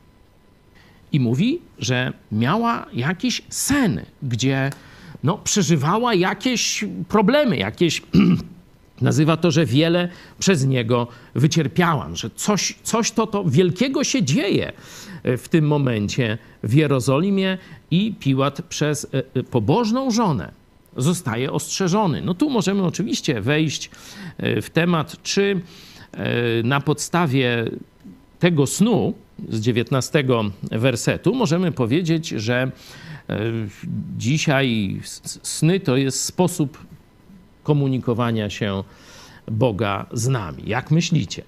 I 1.13 1.21
mówi, 1.21 1.59
że 1.79 2.13
miała 2.33 2.87
jakiś 2.93 3.43
sen, 3.49 4.01
gdzie 4.23 4.71
no, 5.25 5.39
przeżywała 5.39 6.15
jakieś 6.15 6.85
problemy, 7.09 7.57
jakieś. 7.57 8.03
Nazywa 9.01 9.37
to, 9.37 9.51
że 9.51 9.67
wiele 9.67 10.09
przez 10.39 10.67
niego 10.67 11.07
wycierpiałam, 11.35 12.17
że 12.17 12.31
coś, 12.31 12.75
coś 12.83 13.11
to, 13.11 13.27
to 13.27 13.45
wielkiego 13.45 14.05
się 14.05 14.23
dzieje 14.23 14.73
w 15.25 15.49
tym 15.49 15.67
momencie 15.67 16.39
w 16.63 16.75
Jerozolimie 16.75 17.59
i 17.91 18.15
Piłat 18.21 18.63
przez 18.63 19.05
e, 19.05 19.23
e, 19.35 19.43
pobożną 19.43 20.11
żonę 20.11 20.53
zostaje 20.99 21.53
ostrzeżony. 21.53 22.23
No 22.23 22.35
tu 22.35 22.51
możemy 22.51 22.83
oczywiście 22.83 23.41
wejść 23.41 23.91
e, 24.39 24.63
w 24.63 24.71
temat, 24.71 25.23
czy 25.23 25.61
e, 26.13 26.63
na 26.63 26.81
podstawie 26.81 27.71
tego 28.39 28.67
snu 28.67 29.15
z 29.49 29.61
19 29.61 30.25
wersetu 30.63 31.35
możemy 31.35 31.73
powiedzieć, 31.73 32.29
że 32.29 32.71
e, 33.29 33.41
dzisiaj 34.19 35.01
sny 35.43 35.81
to 35.81 35.97
jest 35.97 36.25
sposób 36.25 36.79
komunikowania 37.63 38.51
się 38.51 38.85
Boga 39.47 40.07
z 40.13 40.29
nami. 40.29 40.63
Jak 40.67 40.91
myślicie? 40.91 41.43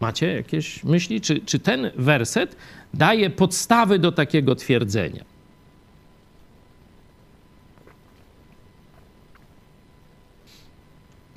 Macie 0.00 0.26
jakieś 0.32 0.84
myśli? 0.84 1.20
Czy, 1.20 1.40
czy 1.40 1.58
ten 1.58 1.90
werset 1.96 2.56
daje 2.94 3.30
podstawy 3.30 3.98
do 3.98 4.12
takiego 4.12 4.54
twierdzenia? 4.54 5.24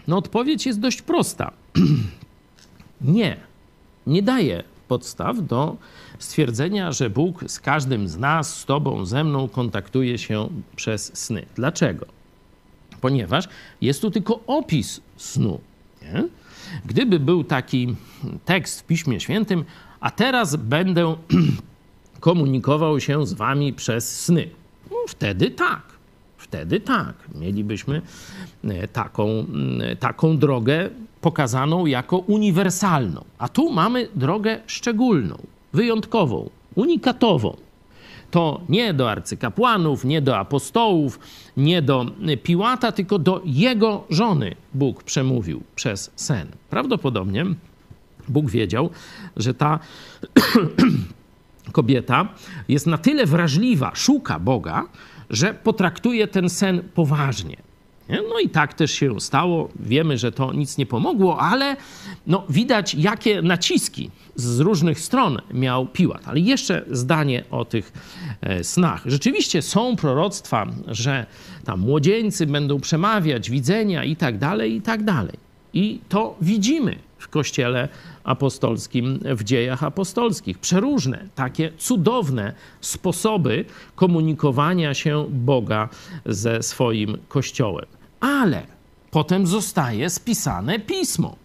No 0.07 0.17
odpowiedź 0.17 0.65
jest 0.65 0.79
dość 0.79 1.01
prosta. 1.01 1.51
nie, 3.01 3.37
nie 4.07 4.21
daje 4.21 4.63
podstaw 4.87 5.47
do 5.47 5.77
stwierdzenia, 6.19 6.91
że 6.91 7.09
Bóg 7.09 7.43
z 7.47 7.59
każdym 7.59 8.07
z 8.07 8.17
nas, 8.17 8.59
z 8.59 8.65
Tobą, 8.65 9.05
ze 9.05 9.23
mną 9.23 9.47
kontaktuje 9.47 10.17
się 10.17 10.49
przez 10.75 11.17
sny. 11.17 11.45
Dlaczego? 11.55 12.05
Ponieważ 13.01 13.47
jest 13.81 14.01
tu 14.01 14.11
tylko 14.11 14.39
opis 14.47 15.01
snu. 15.17 15.59
Nie? 16.01 16.27
Gdyby 16.85 17.19
był 17.19 17.43
taki 17.43 17.95
tekst 18.45 18.81
w 18.81 18.83
Piśmie 18.83 19.19
Świętym, 19.19 19.65
a 19.99 20.11
teraz 20.11 20.55
będę 20.55 21.15
komunikował 22.19 22.99
się 22.99 23.27
z 23.27 23.33
Wami 23.33 23.73
przez 23.73 24.21
sny, 24.21 24.49
no 24.91 24.97
wtedy 25.07 25.51
tak 25.51 25.92
wtedy 26.53 26.79
tak, 26.79 27.15
mielibyśmy 27.35 28.01
e, 28.63 28.87
taką, 28.87 29.45
taką 29.99 30.37
drogę 30.37 30.89
pokazaną 31.21 31.85
jako 31.85 32.17
uniwersalną. 32.17 33.25
A 33.37 33.49
tu 33.49 33.71
mamy 33.71 34.07
drogę 34.15 34.59
szczególną, 34.67 35.37
wyjątkową, 35.73 36.49
unikatową. 36.75 37.57
To 38.31 38.61
nie 38.69 38.93
do 38.93 39.11
arcykapłanów, 39.11 40.05
nie 40.05 40.21
do 40.21 40.37
apostołów, 40.37 41.19
nie 41.57 41.81
do 41.81 42.05
Piłata, 42.43 42.91
tylko 42.91 43.19
do 43.19 43.41
jego 43.45 44.03
żony 44.09 44.55
Bóg 44.73 45.03
przemówił 45.03 45.63
przez 45.75 46.11
sen. 46.15 46.47
Prawdopodobnie 46.69 47.45
Bóg 48.27 48.49
wiedział, 48.49 48.89
że 49.37 49.53
ta 49.53 49.79
kobieta 51.71 52.27
jest 52.67 52.87
na 52.87 52.97
tyle 52.97 53.25
wrażliwa, 53.25 53.91
szuka 53.95 54.39
Boga, 54.39 54.85
że 55.33 55.53
potraktuje 55.53 56.27
ten 56.27 56.49
sen 56.49 56.81
poważnie. 56.93 57.57
No 58.09 58.39
i 58.39 58.49
tak 58.49 58.73
też 58.73 58.91
się 58.91 59.21
stało. 59.21 59.69
Wiemy, 59.79 60.17
że 60.17 60.31
to 60.31 60.53
nic 60.53 60.77
nie 60.77 60.85
pomogło, 60.85 61.39
ale 61.39 61.75
no, 62.27 62.43
widać, 62.49 62.95
jakie 62.95 63.41
naciski 63.41 64.09
z 64.35 64.59
różnych 64.59 64.99
stron 64.99 65.37
miał 65.53 65.85
Piłat. 65.85 66.27
Ale 66.27 66.39
jeszcze 66.39 66.85
zdanie 66.91 67.43
o 67.51 67.65
tych 67.65 67.93
e, 68.41 68.63
snach. 68.63 69.01
Rzeczywiście 69.05 69.61
są 69.61 69.95
proroctwa, 69.95 70.67
że 70.87 71.25
tam 71.65 71.79
młodzieńcy 71.79 72.45
będą 72.47 72.79
przemawiać, 72.79 73.49
widzenia 73.49 74.03
i 74.03 74.15
tak 74.15 74.37
dalej, 74.37 74.75
i 74.75 74.81
tak 74.81 75.03
dalej. 75.03 75.37
I 75.73 75.99
to 76.09 76.35
widzimy 76.41 76.95
w 77.17 77.27
Kościele 77.27 77.89
apostolskim, 78.23 79.19
w 79.23 79.43
dziejach 79.43 79.83
apostolskich. 79.83 80.57
Przeróżne, 80.57 81.27
takie 81.35 81.71
cudowne 81.77 82.53
sposoby 82.81 83.65
komunikowania 83.95 84.93
się 84.93 85.25
Boga 85.29 85.89
ze 86.25 86.63
swoim 86.63 87.17
Kościołem. 87.27 87.85
Ale 88.19 88.63
potem 89.11 89.47
zostaje 89.47 90.09
spisane 90.09 90.79
pismo. 90.79 91.35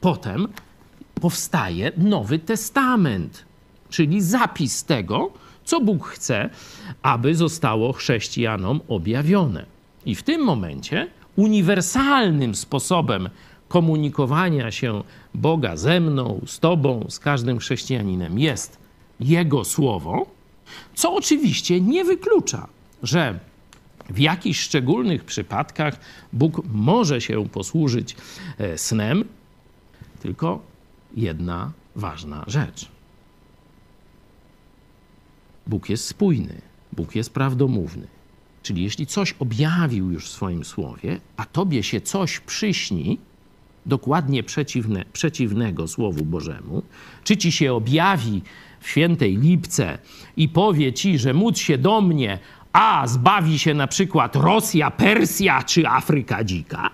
Potem 0.00 0.48
powstaje 1.20 1.92
Nowy 1.96 2.38
Testament, 2.38 3.44
czyli 3.90 4.22
zapis 4.22 4.84
tego, 4.84 5.30
co 5.64 5.80
Bóg 5.80 6.06
chce, 6.06 6.50
aby 7.02 7.34
zostało 7.34 7.92
chrześcijanom 7.92 8.80
objawione. 8.88 9.66
I 10.06 10.14
w 10.14 10.22
tym 10.22 10.44
momencie 10.44 11.08
uniwersalnym 11.36 12.54
sposobem 12.54 13.28
komunikowania 13.68 14.70
się 14.70 15.02
Boga 15.34 15.76
ze 15.76 16.00
mną, 16.00 16.40
z 16.46 16.58
Tobą, 16.58 17.06
z 17.08 17.18
każdym 17.18 17.58
chrześcijaninem 17.58 18.38
jest 18.38 18.78
Jego 19.20 19.64
słowo, 19.64 20.26
co 20.94 21.14
oczywiście 21.14 21.80
nie 21.80 22.04
wyklucza, 22.04 22.68
że 23.02 23.38
w 24.10 24.18
jakichś 24.18 24.60
szczególnych 24.60 25.24
przypadkach 25.24 26.00
Bóg 26.32 26.62
może 26.72 27.20
się 27.20 27.48
posłużyć 27.48 28.16
e, 28.58 28.78
snem, 28.78 29.24
tylko 30.20 30.60
jedna 31.16 31.72
ważna 31.96 32.44
rzecz. 32.46 32.88
Bóg 35.66 35.88
jest 35.88 36.04
spójny, 36.04 36.60
Bóg 36.92 37.14
jest 37.14 37.34
prawdomówny. 37.34 38.06
Czyli 38.62 38.82
jeśli 38.82 39.06
coś 39.06 39.34
objawił 39.38 40.10
już 40.10 40.26
w 40.26 40.32
swoim 40.32 40.64
słowie, 40.64 41.20
a 41.36 41.44
tobie 41.44 41.82
się 41.82 42.00
coś 42.00 42.40
przyśni, 42.40 43.18
dokładnie 43.88 44.42
przeciwne, 44.42 45.04
przeciwnego 45.12 45.88
Słowu 45.88 46.24
Bożemu, 46.24 46.82
czy 47.24 47.36
ci 47.36 47.52
się 47.52 47.74
objawi 47.74 48.42
w 48.80 48.88
świętej 48.88 49.36
lipce 49.36 49.98
i 50.36 50.48
powie 50.48 50.92
ci, 50.92 51.18
że 51.18 51.34
módl 51.34 51.58
się 51.58 51.78
do 51.78 52.00
mnie, 52.00 52.38
a 52.72 53.06
zbawi 53.06 53.58
się 53.58 53.74
na 53.74 53.86
przykład 53.86 54.36
Rosja, 54.36 54.90
Persja 54.90 55.62
czy 55.62 55.88
Afryka 55.88 56.44
dzika, 56.44 56.90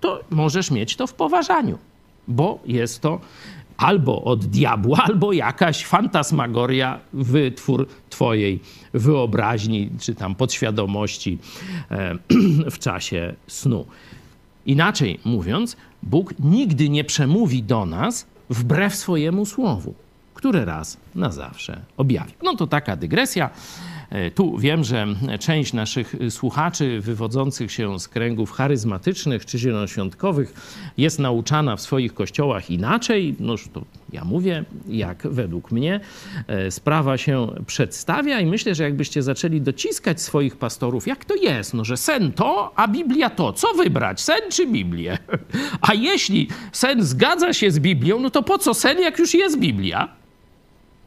to 0.00 0.20
możesz 0.30 0.70
mieć 0.70 0.96
to 0.96 1.06
w 1.06 1.14
poważaniu. 1.14 1.78
bo 2.28 2.58
jest 2.66 3.00
to 3.02 3.20
albo 3.76 4.22
od 4.22 4.44
diabła, 4.44 4.98
albo 5.02 5.32
jakaś 5.32 5.84
fantasmagoria, 5.84 7.00
wytwór 7.12 7.86
twojej 8.10 8.60
wyobraźni, 8.94 9.90
czy 10.00 10.14
tam 10.14 10.34
podświadomości 10.34 11.38
e, 11.90 12.14
w 12.74 12.78
czasie 12.78 13.34
snu. 13.46 13.86
Inaczej 14.70 15.20
mówiąc, 15.24 15.76
Bóg 16.02 16.34
nigdy 16.38 16.88
nie 16.88 17.04
przemówi 17.04 17.62
do 17.62 17.86
nas 17.86 18.26
wbrew 18.50 18.94
swojemu 18.94 19.46
słowu, 19.46 19.94
które 20.34 20.64
raz 20.64 20.96
na 21.14 21.30
zawsze 21.30 21.80
objawi. 21.96 22.32
No 22.42 22.56
to 22.56 22.66
taka 22.66 22.96
dygresja. 22.96 23.50
E, 24.10 24.30
tu 24.30 24.58
wiem, 24.58 24.84
że 24.84 25.06
część 25.40 25.72
naszych 25.72 26.14
słuchaczy 26.30 27.00
wywodzących 27.00 27.72
się 27.72 28.00
z 28.00 28.08
kręgów 28.08 28.50
charyzmatycznych 28.50 29.46
czy 29.46 29.58
zielonoświątkowych 29.58 30.54
jest 30.98 31.18
nauczana 31.18 31.76
w 31.76 31.80
swoich 31.80 32.14
kościołach 32.14 32.70
inaczej. 32.70 33.34
No 33.40 33.54
to 33.72 33.84
ja 34.12 34.24
mówię, 34.24 34.64
jak 34.88 35.22
według 35.30 35.72
mnie 35.72 36.00
e, 36.46 36.70
sprawa 36.70 37.18
się 37.18 37.46
przedstawia 37.66 38.40
i 38.40 38.46
myślę, 38.46 38.74
że 38.74 38.84
jakbyście 38.84 39.22
zaczęli 39.22 39.60
dociskać 39.60 40.20
swoich 40.20 40.56
pastorów, 40.56 41.06
jak 41.06 41.24
to 41.24 41.34
jest, 41.34 41.74
no 41.74 41.84
że 41.84 41.96
sen 41.96 42.32
to, 42.32 42.72
a 42.76 42.88
Biblia 42.88 43.30
to. 43.30 43.52
Co 43.52 43.74
wybrać, 43.74 44.20
sen 44.20 44.40
czy 44.50 44.66
Biblię? 44.66 45.18
A 45.88 45.94
jeśli 45.94 46.48
sen 46.72 47.02
zgadza 47.02 47.52
się 47.52 47.70
z 47.70 47.78
Biblią, 47.78 48.20
no 48.20 48.30
to 48.30 48.42
po 48.42 48.58
co 48.58 48.74
sen, 48.74 49.00
jak 49.00 49.18
już 49.18 49.34
jest 49.34 49.58
Biblia? 49.58 50.08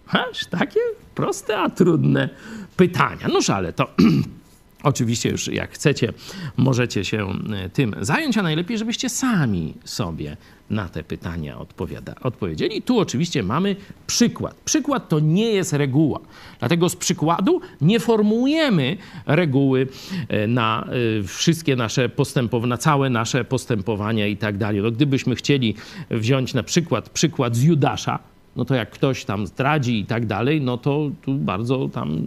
Aż 0.08 0.46
takie 0.46 0.80
proste, 1.16 1.60
a 1.60 1.70
trudne 1.70 2.30
pytania. 2.78 3.28
Noż 3.28 3.50
ale 3.50 3.74
to 3.74 3.88
oczywiście 4.84 5.30
już 5.30 5.48
jak 5.48 5.72
chcecie, 5.72 6.14
możecie 6.58 7.06
się 7.06 7.28
e, 7.54 7.70
tym 7.70 7.96
zająć, 8.02 8.38
a 8.38 8.44
najlepiej, 8.44 8.78
żebyście 8.78 9.10
sami 9.10 9.74
sobie 9.84 10.38
na 10.70 10.90
te 10.90 11.04
pytania 11.04 11.58
odpowiada, 11.58 12.16
odpowiedzieli. 12.22 12.82
Tu 12.82 13.00
oczywiście 13.00 13.44
mamy 13.44 13.76
przykład. 14.08 14.56
Przykład 14.66 15.10
to 15.10 15.20
nie 15.20 15.50
jest 15.50 15.74
reguła. 15.74 16.20
Dlatego 16.60 16.90
z 16.90 16.96
przykładu 16.96 17.62
nie 17.82 18.00
formułujemy 18.00 18.98
reguły 19.26 19.88
e, 20.28 20.48
na 20.48 20.88
e, 21.20 21.24
wszystkie 21.24 21.76
nasze 21.76 22.10
postępowania, 22.10 22.70
na 22.70 22.78
całe 22.78 23.10
nasze 23.10 23.46
postępowania 23.46 24.28
i 24.28 24.38
tak 24.38 24.58
dalej. 24.58 24.82
No, 24.82 24.92
gdybyśmy 24.92 25.36
chcieli 25.36 25.76
wziąć 26.12 26.54
na 26.54 26.64
przykład 26.64 27.10
przykład 27.10 27.56
z 27.56 27.64
Judasza, 27.64 28.20
no 28.56 28.66
to 28.66 28.76
jak 28.76 28.92
ktoś 28.92 29.26
tam 29.26 29.48
zdradzi 29.48 30.00
i 30.00 30.06
tak 30.06 30.26
dalej, 30.26 30.62
no 30.62 30.78
to 30.78 31.12
tu 31.22 31.34
bardzo 31.34 31.90
tam, 31.90 32.22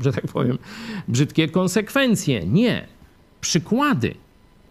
że 0.00 0.12
tak 0.12 0.26
powiem, 0.26 0.58
brzydkie 1.08 1.48
konsekwencje. 1.48 2.46
Nie. 2.46 2.86
Przykłady 3.40 4.14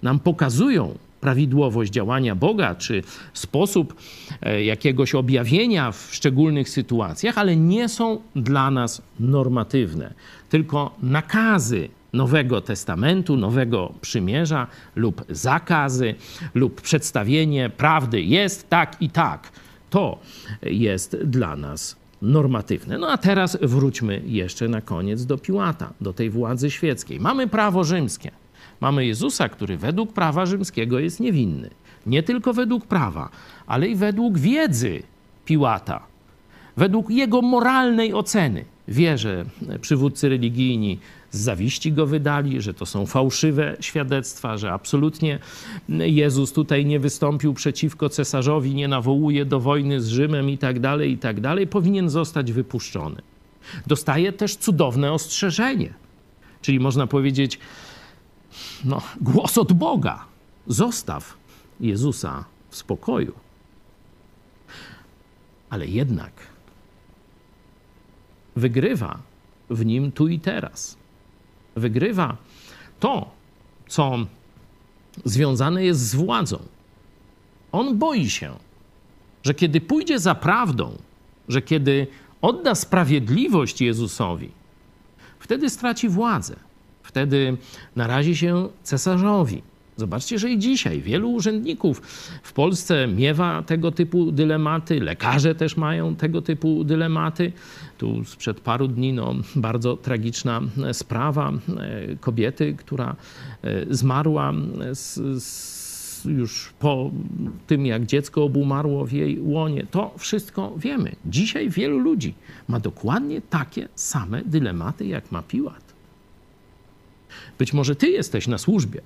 nam 0.03 0.19
pokazują 0.19 0.97
prawidłowość 1.21 1.91
działania 1.91 2.35
Boga, 2.35 2.75
czy 2.75 3.03
sposób 3.33 3.95
e, 4.41 4.63
jakiegoś 4.63 5.15
objawienia 5.15 5.91
w 5.91 6.09
szczególnych 6.11 6.69
sytuacjach, 6.69 7.37
ale 7.37 7.55
nie 7.55 7.89
są 7.89 8.21
dla 8.35 8.71
nas 8.71 9.01
normatywne, 9.19 10.13
tylko 10.49 10.95
nakazy 11.03 11.89
Nowego 12.13 12.61
Testamentu, 12.61 13.37
Nowego 13.37 13.93
Przymierza 14.01 14.67
lub 14.95 15.25
zakazy 15.29 16.15
lub 16.53 16.81
przedstawienie 16.81 17.69
prawdy 17.69 18.21
jest 18.21 18.69
tak 18.69 19.01
i 19.01 19.09
tak 19.09 19.51
to 19.91 20.19
jest 20.63 21.17
dla 21.23 21.55
nas 21.55 21.95
normatywne. 22.21 22.97
No 22.97 23.11
a 23.11 23.17
teraz 23.17 23.57
wróćmy 23.61 24.21
jeszcze 24.25 24.67
na 24.67 24.81
koniec 24.81 25.25
do 25.25 25.37
Piłata, 25.37 25.93
do 26.01 26.13
tej 26.13 26.29
władzy 26.29 26.71
świeckiej. 26.71 27.19
Mamy 27.19 27.47
prawo 27.47 27.83
rzymskie. 27.83 28.31
Mamy 28.81 29.05
Jezusa, 29.05 29.49
który 29.49 29.77
według 29.77 30.13
prawa 30.13 30.45
rzymskiego 30.45 30.99
jest 30.99 31.19
niewinny. 31.19 31.69
Nie 32.05 32.23
tylko 32.23 32.53
według 32.53 32.85
prawa, 32.85 33.29
ale 33.67 33.87
i 33.87 33.95
według 33.95 34.37
wiedzy 34.37 35.03
Piłata, 35.45 36.03
według 36.77 37.09
jego 37.09 37.41
moralnej 37.41 38.13
oceny. 38.13 38.65
Wie, 38.91 39.17
że 39.17 39.45
przywódcy 39.81 40.29
religijni 40.29 40.99
z 41.31 41.39
zawiści 41.39 41.93
go 41.93 42.05
wydali, 42.05 42.61
że 42.61 42.73
to 42.73 42.85
są 42.85 43.05
fałszywe 43.05 43.77
świadectwa, 43.79 44.57
że 44.57 44.71
absolutnie 44.71 45.39
Jezus 45.89 46.53
tutaj 46.53 46.85
nie 46.85 46.99
wystąpił 46.99 47.53
przeciwko 47.53 48.09
cesarzowi, 48.09 48.75
nie 48.75 48.87
nawołuje 48.87 49.45
do 49.45 49.59
wojny 49.59 50.01
z 50.01 50.07
Rzymem 50.07 50.49
i 50.49 50.57
tak 50.57 50.79
dalej, 50.79 51.11
i 51.11 51.17
tak 51.17 51.35
powinien 51.69 52.09
zostać 52.09 52.51
wypuszczony. 52.51 53.21
Dostaje 53.87 54.33
też 54.33 54.55
cudowne 54.55 55.11
ostrzeżenie, 55.13 55.93
czyli 56.61 56.79
można 56.79 57.07
powiedzieć, 57.07 57.59
no, 58.85 59.01
głos 59.21 59.57
od 59.57 59.73
Boga. 59.73 60.25
Zostaw 60.67 61.37
Jezusa 61.79 62.45
w 62.69 62.75
spokoju. 62.75 63.33
Ale 65.69 65.87
jednak 65.87 66.50
wygrywa 68.55 69.19
w 69.69 69.85
nim 69.85 70.11
tu 70.11 70.27
i 70.27 70.39
teraz 70.39 70.97
wygrywa 71.75 72.37
to, 72.99 73.31
co 73.87 74.17
związane 75.25 75.85
jest 75.85 75.99
z 75.99 76.15
władzą. 76.15 76.59
On 77.71 77.97
boi 77.97 78.29
się, 78.29 78.55
że 79.43 79.53
kiedy 79.53 79.81
pójdzie 79.81 80.19
za 80.19 80.35
prawdą, 80.35 80.97
że 81.47 81.61
kiedy 81.61 82.07
odda 82.41 82.75
sprawiedliwość 82.75 83.81
Jezusowi, 83.81 84.51
wtedy 85.39 85.69
straci 85.69 86.09
władzę, 86.09 86.55
wtedy 87.03 87.57
narazi 87.95 88.35
się 88.35 88.69
cesarzowi. 88.83 89.61
Zobaczcie, 90.01 90.39
że 90.39 90.49
i 90.49 90.59
dzisiaj 90.59 91.01
wielu 91.01 91.31
urzędników 91.31 92.01
w 92.43 92.53
Polsce 92.53 93.07
miewa 93.07 93.63
tego 93.63 93.91
typu 93.91 94.31
dylematy, 94.31 94.99
lekarze 94.99 95.55
też 95.55 95.77
mają 95.77 96.15
tego 96.15 96.41
typu 96.41 96.83
dylematy. 96.83 97.51
Tu 97.97 98.25
sprzed 98.25 98.59
paru 98.59 98.87
dni 98.87 99.13
no, 99.13 99.35
bardzo 99.55 99.97
tragiczna 99.97 100.61
sprawa 100.91 101.51
e, 101.51 102.15
kobiety, 102.15 102.75
która 102.77 103.15
e, 103.63 103.95
zmarła 103.95 104.53
z, 104.91 105.19
z, 105.43 106.25
już 106.25 106.73
po 106.79 107.11
tym, 107.67 107.85
jak 107.85 108.05
dziecko 108.05 108.43
obumarło 108.43 109.05
w 109.05 109.11
jej 109.11 109.39
łonie. 109.39 109.85
To 109.91 110.13
wszystko 110.17 110.73
wiemy. 110.77 111.15
Dzisiaj 111.25 111.69
wielu 111.69 111.99
ludzi 111.99 112.33
ma 112.67 112.79
dokładnie 112.79 113.41
takie 113.41 113.87
same 113.95 114.41
dylematy, 114.45 115.05
jak 115.05 115.31
ma 115.31 115.41
Piłat. 115.41 115.91
Być 117.59 117.73
może 117.73 117.95
ty 117.95 118.09
jesteś 118.09 118.47
na 118.47 118.57
służbie 118.57 119.01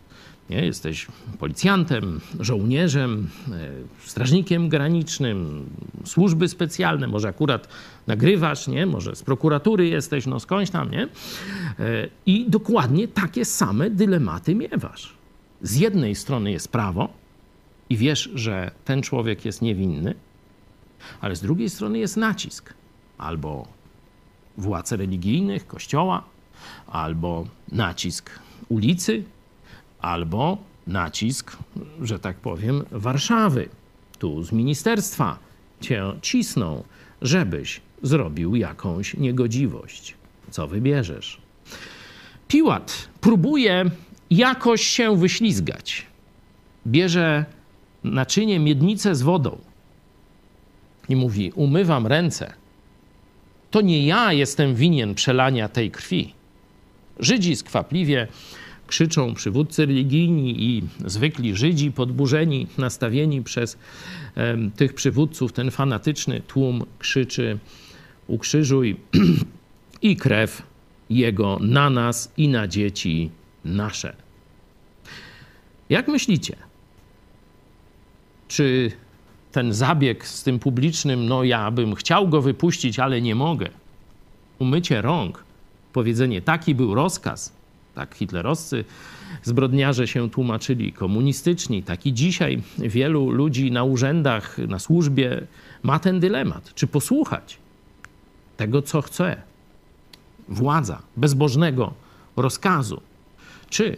nie? 0.50 0.66
Jesteś 0.66 1.08
policjantem, 1.40 2.22
żołnierzem, 2.40 3.30
e, 3.52 4.08
strażnikiem 4.08 4.70
granicznym, 4.70 5.70
służby 6.06 6.48
specjalne, 6.48 7.08
może 7.08 7.28
akurat 7.28 7.68
nagrywasz, 8.08 8.68
nie? 8.68 8.86
może 8.86 9.16
z 9.16 9.24
prokuratury 9.24 9.88
jesteś, 9.88 10.26
no 10.26 10.40
skądś 10.40 10.72
tam, 10.72 10.92
nie? 10.92 11.04
E, 11.04 11.08
I 12.26 12.46
dokładnie 12.50 13.08
takie 13.08 13.46
same 13.46 13.90
dylematy 13.90 14.56
miewasz. 14.56 15.14
Z 15.62 15.76
jednej 15.76 16.16
strony 16.16 16.52
jest 16.52 16.72
prawo 16.72 17.10
i 17.90 17.98
wiesz, 17.98 18.30
że 18.36 18.72
ten 18.86 19.02
człowiek 19.02 19.46
jest 19.46 19.62
niewinny, 19.62 20.16
ale 21.22 21.36
z 21.36 21.42
drugiej 21.42 21.70
strony 21.70 22.00
jest 22.00 22.18
nacisk 22.18 22.74
albo 23.18 23.68
władz 24.58 24.92
religijnych, 24.92 25.68
kościoła, 25.68 26.24
albo 26.88 27.48
nacisk 27.72 28.30
ulicy, 28.70 29.24
albo 30.06 30.58
nacisk, 30.88 31.58
że 32.02 32.20
tak 32.20 32.38
powiem, 32.38 32.84
Warszawy. 32.92 33.70
Tu 34.20 34.44
z 34.44 34.52
ministerstwa 34.52 35.40
cię 35.82 36.04
cisną, 36.22 36.84
żebyś 37.22 37.82
zrobił 38.04 38.56
jakąś 38.56 39.14
niegodziwość. 39.14 40.16
Co 40.52 40.68
wybierzesz? 40.68 41.42
Piłat 42.48 43.10
próbuje 43.22 43.86
jakoś 44.30 44.82
się 44.82 45.18
wyślizgać. 45.18 46.06
Bierze 46.88 47.46
naczynie, 48.04 48.60
miednicę 48.60 49.16
z 49.16 49.22
wodą 49.22 49.58
i 51.10 51.16
mówi: 51.16 51.52
Umywam 51.56 52.08
ręce. 52.08 52.54
To 53.72 53.82
nie 53.82 54.06
ja 54.06 54.34
jestem 54.34 54.76
winien 54.76 55.16
przelania 55.16 55.70
tej 55.70 55.92
krwi. 55.92 56.34
Żydzi 57.20 57.56
skwapliwie 57.56 58.28
krzyczą 58.88 59.34
przywódcy 59.34 59.86
religijni 59.86 60.64
i 60.64 60.84
zwykli 61.06 61.56
Żydzi 61.56 61.92
podburzeni, 61.92 62.68
nastawieni 62.78 63.44
przez 63.44 63.78
tych 64.76 64.94
przywódców, 64.94 65.54
ten 65.54 65.72
fanatyczny 65.72 66.42
tłum 66.42 66.84
krzyczy 67.00 67.60
ukrzyżuj 68.28 68.96
i 70.02 70.16
krew 70.16 70.62
Jego 71.10 71.58
na 71.62 71.90
nas 71.90 72.32
i 72.38 72.48
na 72.48 72.68
dzieci 72.68 73.30
nasze. 73.66 74.16
Jak 75.90 76.08
myślicie? 76.08 76.56
Czy 78.48 78.92
ten 79.52 79.74
zabieg 79.74 80.28
z 80.28 80.44
tym 80.44 80.60
publicznym, 80.60 81.28
no 81.28 81.44
ja 81.44 81.72
bym 81.72 81.96
chciał 81.96 82.28
go 82.28 82.42
wypuścić, 82.42 83.00
ale 83.00 83.22
nie 83.22 83.36
mogę. 83.36 83.70
Umycie 84.60 85.02
rąk, 85.02 85.44
powiedzenie 85.94 86.42
taki 86.42 86.76
był 86.76 86.96
rozkaz, 86.96 87.54
Tak 87.96 88.16
hitlerowscy 88.16 88.86
zbrodniarze 89.44 90.08
się 90.08 90.30
tłumaczyli, 90.30 90.94
komunistyczni. 90.94 91.84
Tak 91.84 92.06
i 92.06 92.14
dzisiaj 92.14 92.62
wielu 92.78 93.30
ludzi 93.30 93.72
na 93.72 93.84
urzędach, 93.84 94.58
na 94.58 94.80
służbie 94.80 95.48
ma 95.84 96.00
ten 96.00 96.20
dylemat, 96.20 96.74
czy 96.74 96.88
posłuchać 96.88 97.58
tego, 98.58 98.82
co 98.82 99.02
chce 99.02 99.42
władza, 100.50 101.02
bezbożnego 101.18 101.94
rozkazu, 102.36 103.02
czy 103.70 103.98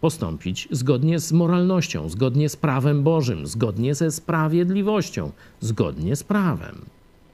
postąpić 0.00 0.68
zgodnie 0.70 1.18
z 1.18 1.32
moralnością, 1.32 2.08
zgodnie 2.08 2.48
z 2.48 2.56
prawem 2.56 3.02
Bożym, 3.02 3.46
zgodnie 3.46 3.94
ze 3.94 4.10
sprawiedliwością, 4.10 5.32
zgodnie 5.60 6.16
z 6.16 6.24
prawem. 6.24 6.84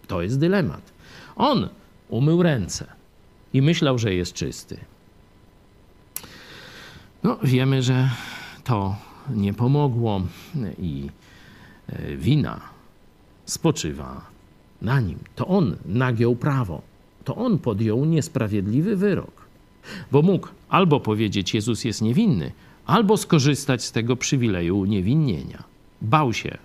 To 0.07 0.23
jest 0.23 0.39
dylemat. 0.39 0.93
On 1.37 1.69
umył 2.09 2.43
ręce 2.43 2.87
i 3.53 3.63
myślał, 3.63 3.99
że 3.99 4.15
jest 4.15 4.33
czysty. 4.33 4.77
No, 7.23 7.39
wiemy, 7.43 7.83
że 7.83 8.11
to 8.64 8.97
nie 9.31 9.55
pomogło 9.55 10.23
i 10.79 11.09
e, 11.89 12.16
wina 12.16 12.61
spoczywa 13.45 14.27
na 14.83 15.01
nim. 15.01 15.19
To 15.35 15.47
on 15.47 15.77
nagiął 15.87 16.37
prawo, 16.37 16.83
to 17.25 17.37
on 17.37 17.59
podjął 17.59 18.05
niesprawiedliwy 18.05 18.97
wyrok, 18.97 19.47
bo 20.12 20.23
mógł 20.23 20.49
albo 20.69 21.01
powiedzieć 21.01 21.55
Jezus 21.55 21.85
jest 21.85 22.03
niewinny, 22.03 22.53
albo 22.87 23.16
skorzystać 23.16 23.85
z 23.85 23.93
tego 23.93 24.16
przywileju 24.16 24.79
uniewinnienia. 24.79 25.62
Bał 26.03 26.33
się, 26.33 26.59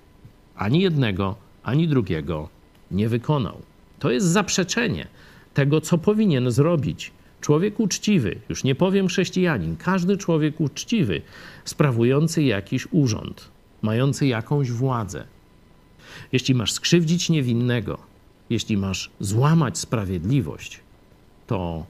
ani 0.56 0.82
jednego, 0.82 1.36
ani 1.64 1.88
drugiego 1.88 2.50
nie 2.92 3.10
wykonał. 3.10 3.62
To 4.00 4.12
jest 4.12 4.28
zaprzeczenie 4.28 5.08
tego, 5.54 5.82
co 5.82 5.98
powinien 5.98 6.52
zrobić 6.52 7.12
człowiek 7.44 7.80
uczciwy, 7.80 8.36
już 8.50 8.64
nie 8.64 8.76
powiem 8.76 9.08
chrześcijanin, 9.08 9.76
każdy 9.78 10.18
człowiek 10.18 10.62
uczciwy, 10.62 11.22
sprawujący 11.66 12.44
jakiś 12.44 12.88
urząd, 12.92 13.50
mający 13.82 14.28
jakąś 14.28 14.72
władzę. 14.72 15.24
Jeśli 16.32 16.56
masz 16.56 16.72
skrzywdzić 16.72 17.30
niewinnego, 17.30 17.98
jeśli 18.50 18.78
masz 18.78 19.12
złamać 19.20 19.78
sprawiedliwość, 19.78 20.80
to 21.48 21.86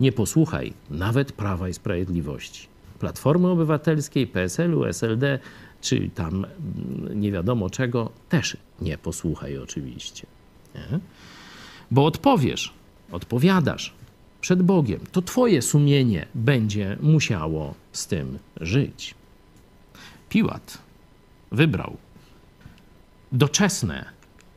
nie 0.00 0.12
posłuchaj 0.12 0.72
nawet 0.90 1.32
Prawa 1.32 1.68
i 1.68 1.74
Sprawiedliwości. 1.74 2.66
Platformy 2.98 3.48
Obywatelskiej, 3.48 4.26
PSL-u, 4.26 4.84
SLD, 4.84 5.38
czy 5.80 6.10
tam 6.14 6.34
mm, 6.34 7.20
nie 7.20 7.32
wiadomo 7.32 7.70
czego, 7.70 8.10
też 8.28 8.56
nie 8.80 8.98
posłuchaj 8.98 9.58
oczywiście. 9.58 10.26
Nie? 10.74 10.98
Bo 11.90 12.06
odpowiesz, 12.06 12.74
odpowiadasz 13.12 13.94
przed 14.44 14.62
Bogiem. 14.62 15.00
To 15.12 15.22
Twoje 15.22 15.62
sumienie 15.62 16.26
będzie 16.34 16.96
musiało 17.00 17.74
z 17.92 18.06
tym 18.06 18.38
żyć. 18.60 19.14
Piłat 20.28 20.78
wybrał 21.52 21.96
doczesne 23.32 24.04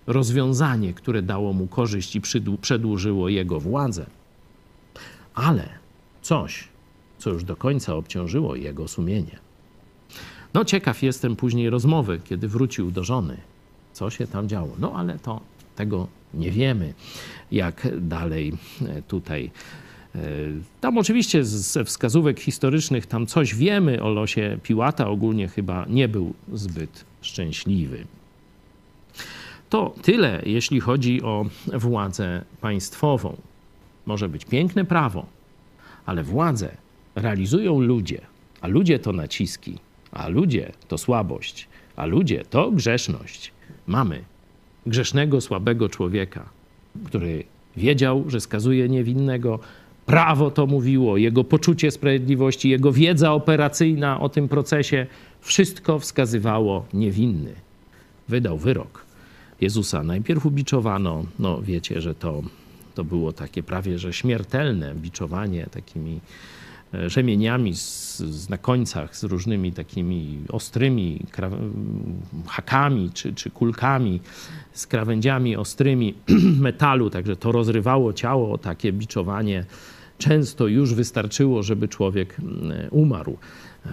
rozwiązanie, 0.08 0.94
które 0.94 1.22
dało 1.22 1.54
mu 1.54 1.68
korzyść 1.68 2.16
i 2.16 2.22
przedłużyło 2.62 3.30
jego 3.30 3.60
władzę, 3.60 4.06
ale 5.34 5.70
coś, 6.22 6.68
co 7.18 7.30
już 7.30 7.44
do 7.44 7.56
końca 7.56 7.96
obciążyło 7.96 8.56
jego 8.56 8.88
sumienie. 8.88 9.40
No, 10.54 10.66
ciekaw 10.66 11.04
jestem 11.04 11.36
później 11.36 11.70
rozmowy, 11.70 12.22
kiedy 12.24 12.48
wrócił 12.48 12.92
do 12.92 13.04
żony. 13.04 13.38
Co 13.94 14.10
się 14.10 14.28
tam 14.28 14.50
działo? 14.50 14.76
No, 14.80 14.94
ale 14.96 15.20
to 15.20 15.42
tego 15.78 16.08
nie 16.34 16.52
wiemy, 16.52 16.94
jak 17.52 17.88
dalej 18.02 18.54
e, 18.82 19.02
tutaj. 19.02 19.52
E, 20.16 20.20
tam 20.82 20.98
oczywiście 20.98 21.46
ze 21.46 21.86
wskazówek 21.86 22.40
historycznych 22.40 23.06
tam 23.06 23.26
coś 23.26 23.56
wiemy 23.56 24.04
o 24.04 24.10
losie 24.10 24.58
Piłata, 24.64 25.08
ogólnie 25.08 25.48
chyba 25.48 25.86
nie 25.90 26.08
był 26.08 26.34
zbyt 26.54 27.06
szczęśliwy. 27.22 28.06
To 29.70 29.96
tyle, 30.02 30.42
jeśli 30.46 30.80
chodzi 30.80 31.24
o 31.24 31.46
władzę 31.74 32.44
państwową. 32.62 33.38
Może 34.06 34.30
być 34.30 34.46
piękne 34.46 34.86
prawo, 34.86 35.26
ale 36.06 36.24
władzę 36.24 36.78
realizują 37.16 37.82
ludzie, 37.82 38.22
a 38.62 38.68
ludzie 38.68 39.00
to 39.00 39.14
naciski, 39.14 39.78
a 40.12 40.28
ludzie 40.28 40.72
to 40.88 40.98
słabość, 40.98 41.68
a 41.96 42.06
ludzie 42.06 42.44
to 42.50 42.72
grzeszność. 42.72 43.52
Mamy 43.88 44.24
grzesznego, 44.88 45.42
słabego 45.42 45.90
człowieka, 45.90 46.50
który 47.06 47.44
wiedział, 47.78 48.24
że 48.28 48.42
skazuje 48.42 48.90
niewinnego. 48.90 49.60
Prawo 50.06 50.52
to 50.52 50.66
mówiło, 50.66 51.18
jego 51.18 51.44
poczucie 51.44 51.92
sprawiedliwości, 51.92 52.70
jego 52.70 52.92
wiedza 52.92 53.34
operacyjna 53.34 54.20
o 54.20 54.30
tym 54.30 54.48
procesie, 54.48 55.08
wszystko 55.42 56.00
wskazywało 56.00 56.86
niewinny. 56.94 57.54
Wydał 58.30 58.58
wyrok. 58.58 59.06
Jezusa 59.62 60.04
najpierw 60.04 60.46
ubiczowano, 60.46 61.26
no 61.40 61.62
wiecie, 61.62 62.02
że 62.02 62.16
to, 62.16 62.42
to 62.96 63.04
było 63.04 63.34
takie 63.34 63.64
prawie 63.64 64.00
że 64.00 64.14
śmiertelne 64.14 64.96
biczowanie 64.96 65.68
takimi 65.72 66.20
rzemieniami 67.08 67.76
z, 67.76 68.18
z, 68.18 68.50
na 68.50 68.58
końcach 68.58 69.18
z 69.18 69.24
różnymi 69.24 69.72
takimi 69.72 70.42
ostrymi 70.50 71.26
hakami 72.48 73.12
czy, 73.14 73.34
czy 73.34 73.50
kulkami, 73.50 74.20
z 74.74 74.88
krawędziami 74.88 75.56
ostrymi 75.56 76.14
metalu, 76.68 77.10
także 77.10 77.36
to 77.36 77.52
rozrywało 77.52 78.14
ciało, 78.14 78.58
takie 78.58 78.94
biczowanie 78.94 79.66
często 80.18 80.68
już 80.68 80.94
wystarczyło, 80.94 81.64
żeby 81.64 81.88
człowiek 81.88 82.38
umarł. 82.92 83.38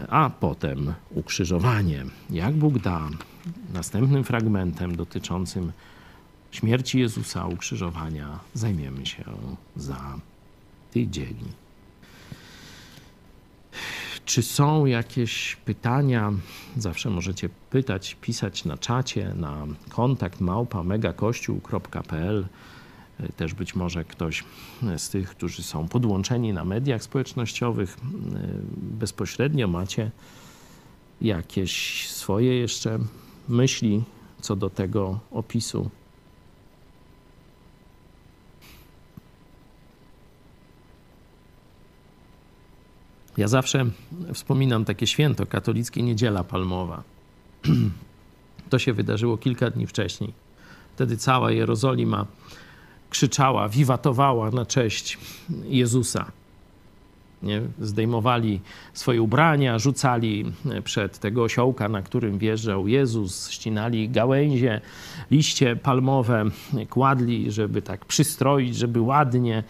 A 0.08 0.30
potem 0.40 0.94
ukrzyżowanie. 1.10 2.04
Jak 2.30 2.54
Bóg 2.54 2.78
da, 2.78 3.08
następnym 3.74 4.24
fragmentem 4.24 4.96
dotyczącym 4.96 5.72
śmierci 6.50 7.00
Jezusa, 7.00 7.46
ukrzyżowania 7.46 8.38
zajmiemy 8.54 9.06
się 9.06 9.24
za 9.76 10.18
tydzień. 10.90 11.36
Czy 14.24 14.42
są 14.42 14.86
jakieś 14.86 15.56
pytania? 15.56 16.32
Zawsze 16.76 17.10
możecie 17.10 17.48
pytać, 17.70 18.16
pisać 18.20 18.64
na 18.64 18.78
czacie, 18.78 19.34
na 19.36 19.66
kontakt 19.88 20.40
małpa 20.40 20.82
megakościół.pl. 20.82 22.46
Też 23.36 23.54
być 23.54 23.74
może 23.74 24.04
ktoś 24.04 24.44
z 24.96 25.10
tych, 25.10 25.30
którzy 25.30 25.62
są 25.62 25.88
podłączeni 25.88 26.52
na 26.52 26.64
mediach 26.64 27.02
społecznościowych, 27.02 27.96
bezpośrednio 28.76 29.68
macie 29.68 30.10
jakieś 31.20 32.06
swoje 32.10 32.58
jeszcze 32.58 32.98
myśli 33.48 34.02
co 34.40 34.56
do 34.56 34.70
tego 34.70 35.20
opisu. 35.30 35.90
Ja 43.36 43.48
zawsze 43.48 43.86
wspominam 44.32 44.84
takie 44.84 45.06
święto 45.06 45.46
katolickie 45.46 46.02
Niedziela 46.02 46.44
Palmowa. 46.44 47.02
To 48.70 48.78
się 48.78 48.92
wydarzyło 48.92 49.36
kilka 49.38 49.70
dni 49.70 49.86
wcześniej. 49.86 50.32
Wtedy 50.94 51.16
cała 51.16 51.52
Jerozolima 51.52 52.26
krzyczała, 53.10 53.68
wiwatowała 53.68 54.50
na 54.50 54.66
cześć 54.66 55.18
Jezusa. 55.64 56.32
Nie? 57.42 57.62
Zdejmowali 57.80 58.60
swoje 58.92 59.22
ubrania, 59.22 59.78
rzucali 59.78 60.52
przed 60.84 61.18
tego 61.18 61.42
osiołka, 61.42 61.88
na 61.88 62.02
którym 62.02 62.38
wjeżdżał 62.38 62.88
Jezus, 62.88 63.50
ścinali 63.50 64.08
gałęzie, 64.08 64.80
liście 65.30 65.76
palmowe, 65.76 66.44
kładli, 66.90 67.50
żeby 67.52 67.82
tak 67.82 68.04
przystroić, 68.04 68.76
żeby 68.76 69.00
ładnie, 69.00 69.62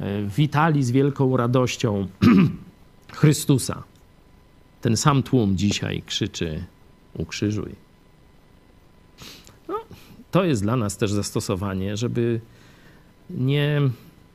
e, 0.00 0.22
witali 0.22 0.82
z 0.82 0.90
wielką 0.90 1.36
radością 1.36 2.06
Chrystusa. 3.12 3.82
Ten 4.80 4.96
sam 4.96 5.22
tłum 5.22 5.56
dzisiaj 5.56 6.02
krzyczy: 6.06 6.64
Ukrzyżuj. 7.14 7.74
No, 9.68 9.74
to 10.30 10.44
jest 10.44 10.62
dla 10.62 10.76
nas 10.76 10.96
też 10.96 11.12
zastosowanie, 11.12 11.96
żeby 11.96 12.40
nie 13.30 13.80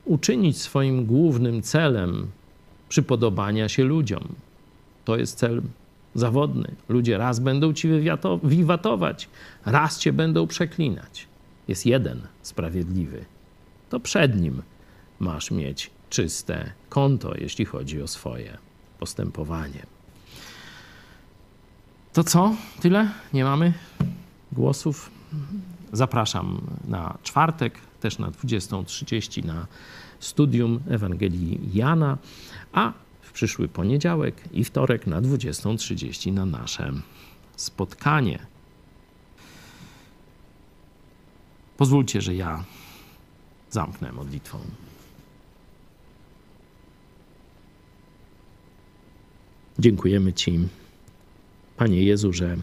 uczynić 0.04 0.58
swoim 0.58 1.06
głównym 1.06 1.62
celem 1.62 2.26
przypodobania 2.88 3.68
się 3.68 3.84
ludziom. 3.84 4.28
To 5.04 5.16
jest 5.16 5.38
cel 5.38 5.62
zawodny. 6.14 6.74
Ludzie 6.88 7.18
raz 7.18 7.40
będą 7.40 7.72
ci 7.72 7.88
wiwatować, 8.44 9.28
raz 9.66 9.98
cię 9.98 10.12
będą 10.12 10.46
przeklinać. 10.46 11.26
Jest 11.68 11.86
jeden 11.86 12.20
sprawiedliwy. 12.42 13.24
To 13.90 14.00
przed 14.00 14.40
nim 14.40 14.62
masz 15.20 15.50
mieć 15.50 15.90
czyste 16.10 16.72
konto, 16.88 17.34
jeśli 17.38 17.64
chodzi 17.64 18.02
o 18.02 18.06
swoje 18.06 18.58
postępowanie. 18.98 19.86
To 22.12 22.24
co? 22.24 22.54
Tyle? 22.80 23.10
Nie 23.32 23.44
mamy 23.44 23.72
głosów? 24.52 25.10
Zapraszam 25.92 26.60
na 26.88 27.18
czwartek, 27.22 27.78
też 28.00 28.18
na 28.18 28.30
20.30 28.30 29.44
na 29.44 29.66
studium 30.20 30.80
Ewangelii 30.90 31.60
Jana, 31.74 32.18
a 32.72 32.92
w 33.20 33.32
przyszły 33.32 33.68
poniedziałek 33.68 34.42
i 34.52 34.64
wtorek 34.64 35.06
na 35.06 35.22
20.30 35.22 36.32
na 36.32 36.46
nasze 36.46 36.92
spotkanie. 37.56 38.38
Pozwólcie, 41.76 42.20
że 42.20 42.34
ja 42.34 42.64
zamknę 43.70 44.12
modlitwą. 44.12 44.58
Dziękujemy 49.80 50.32
Ci, 50.32 50.58
Panie 51.76 52.02
Jezu, 52.02 52.32
że 52.32 52.56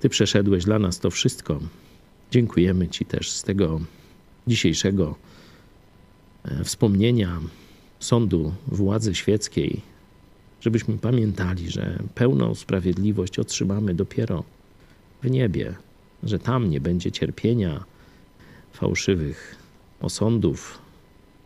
Ty 0.00 0.08
przeszedłeś 0.08 0.64
dla 0.64 0.78
nas 0.78 0.98
to 0.98 1.10
wszystko. 1.10 1.60
Dziękujemy 2.30 2.88
Ci 2.88 3.04
też 3.04 3.30
z 3.30 3.42
tego 3.42 3.80
dzisiejszego 4.46 5.14
e, 6.44 6.64
wspomnienia 6.64 7.40
sądu 8.00 8.54
władzy 8.66 9.14
świeckiej, 9.14 9.80
żebyśmy 10.60 10.98
pamiętali, 10.98 11.70
że 11.70 11.98
pełną 12.14 12.54
sprawiedliwość 12.54 13.38
otrzymamy 13.38 13.94
dopiero 13.94 14.44
w 15.22 15.30
niebie, 15.30 15.74
że 16.22 16.38
tam 16.38 16.70
nie 16.70 16.80
będzie 16.80 17.12
cierpienia, 17.12 17.84
fałszywych 18.72 19.56
osądów, 20.00 20.78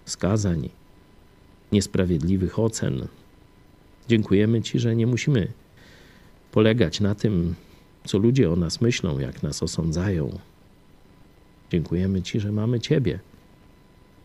skazań, 0.05 0.69
niesprawiedliwych 1.73 2.59
ocen. 2.59 3.09
Dziękujemy 4.09 4.63
Ci, 4.63 4.79
że 4.79 4.97
nie 4.97 5.07
musimy 5.07 5.49
polegać 6.53 7.01
na 7.01 7.15
tym, 7.15 7.55
co 8.05 8.19
ludzie 8.19 8.51
o 8.51 8.57
nas 8.57 8.81
myślą, 8.81 9.19
jak 9.19 9.43
nas 9.43 9.63
osądzają. 9.63 10.39
Dziękujemy 11.71 12.23
Ci, 12.23 12.41
że 12.41 12.53
mamy 12.53 12.81
Ciebie, 12.81 13.19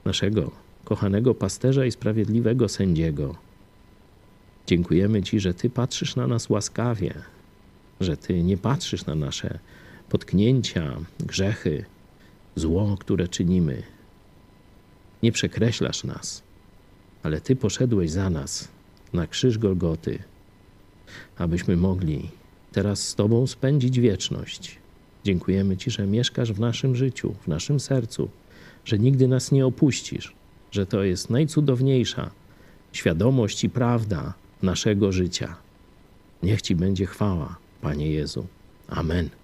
naszego 0.05 0.51
kochanego 0.83 1.35
pasterza 1.35 1.85
i 1.85 1.91
sprawiedliwego 1.91 2.69
sędziego. 2.69 3.35
Dziękujemy 4.67 5.23
Ci, 5.23 5.39
że 5.39 5.53
Ty 5.53 5.69
patrzysz 5.69 6.15
na 6.15 6.27
nas 6.27 6.49
łaskawie, 6.49 7.13
że 7.99 8.17
Ty 8.17 8.43
nie 8.43 8.57
patrzysz 8.57 9.05
na 9.05 9.15
nasze 9.15 9.59
potknięcia, 10.09 10.97
grzechy, 11.19 11.85
zło, 12.55 12.97
które 12.99 13.27
czynimy. 13.27 13.83
Nie 15.23 15.31
przekreślasz 15.31 16.03
nas, 16.03 16.43
ale 17.23 17.41
Ty 17.41 17.55
poszedłeś 17.55 18.11
za 18.11 18.29
nas 18.29 18.67
na 19.13 19.27
krzyż 19.27 19.57
Golgoty, 19.57 20.19
abyśmy 21.37 21.77
mogli 21.77 22.29
teraz 22.71 23.07
z 23.07 23.15
Tobą 23.15 23.47
spędzić 23.47 23.99
wieczność. 23.99 24.77
Dziękujemy 25.23 25.77
Ci, 25.77 25.91
że 25.91 26.07
mieszkasz 26.07 26.53
w 26.53 26.59
naszym 26.59 26.95
życiu, 26.95 27.35
w 27.41 27.47
naszym 27.47 27.79
sercu, 27.79 28.29
że 28.85 28.99
nigdy 28.99 29.27
nas 29.27 29.51
nie 29.51 29.65
opuścisz, 29.65 30.33
że 30.71 30.85
to 30.85 31.03
jest 31.03 31.29
najcudowniejsza 31.29 32.31
świadomość 32.91 33.63
i 33.63 33.69
prawda 33.69 34.33
naszego 34.63 35.11
życia. 35.11 35.55
Niech 36.43 36.61
Ci 36.61 36.75
będzie 36.75 37.05
chwała, 37.05 37.55
Panie 37.81 38.11
Jezu. 38.11 38.47
Amen. 38.87 39.40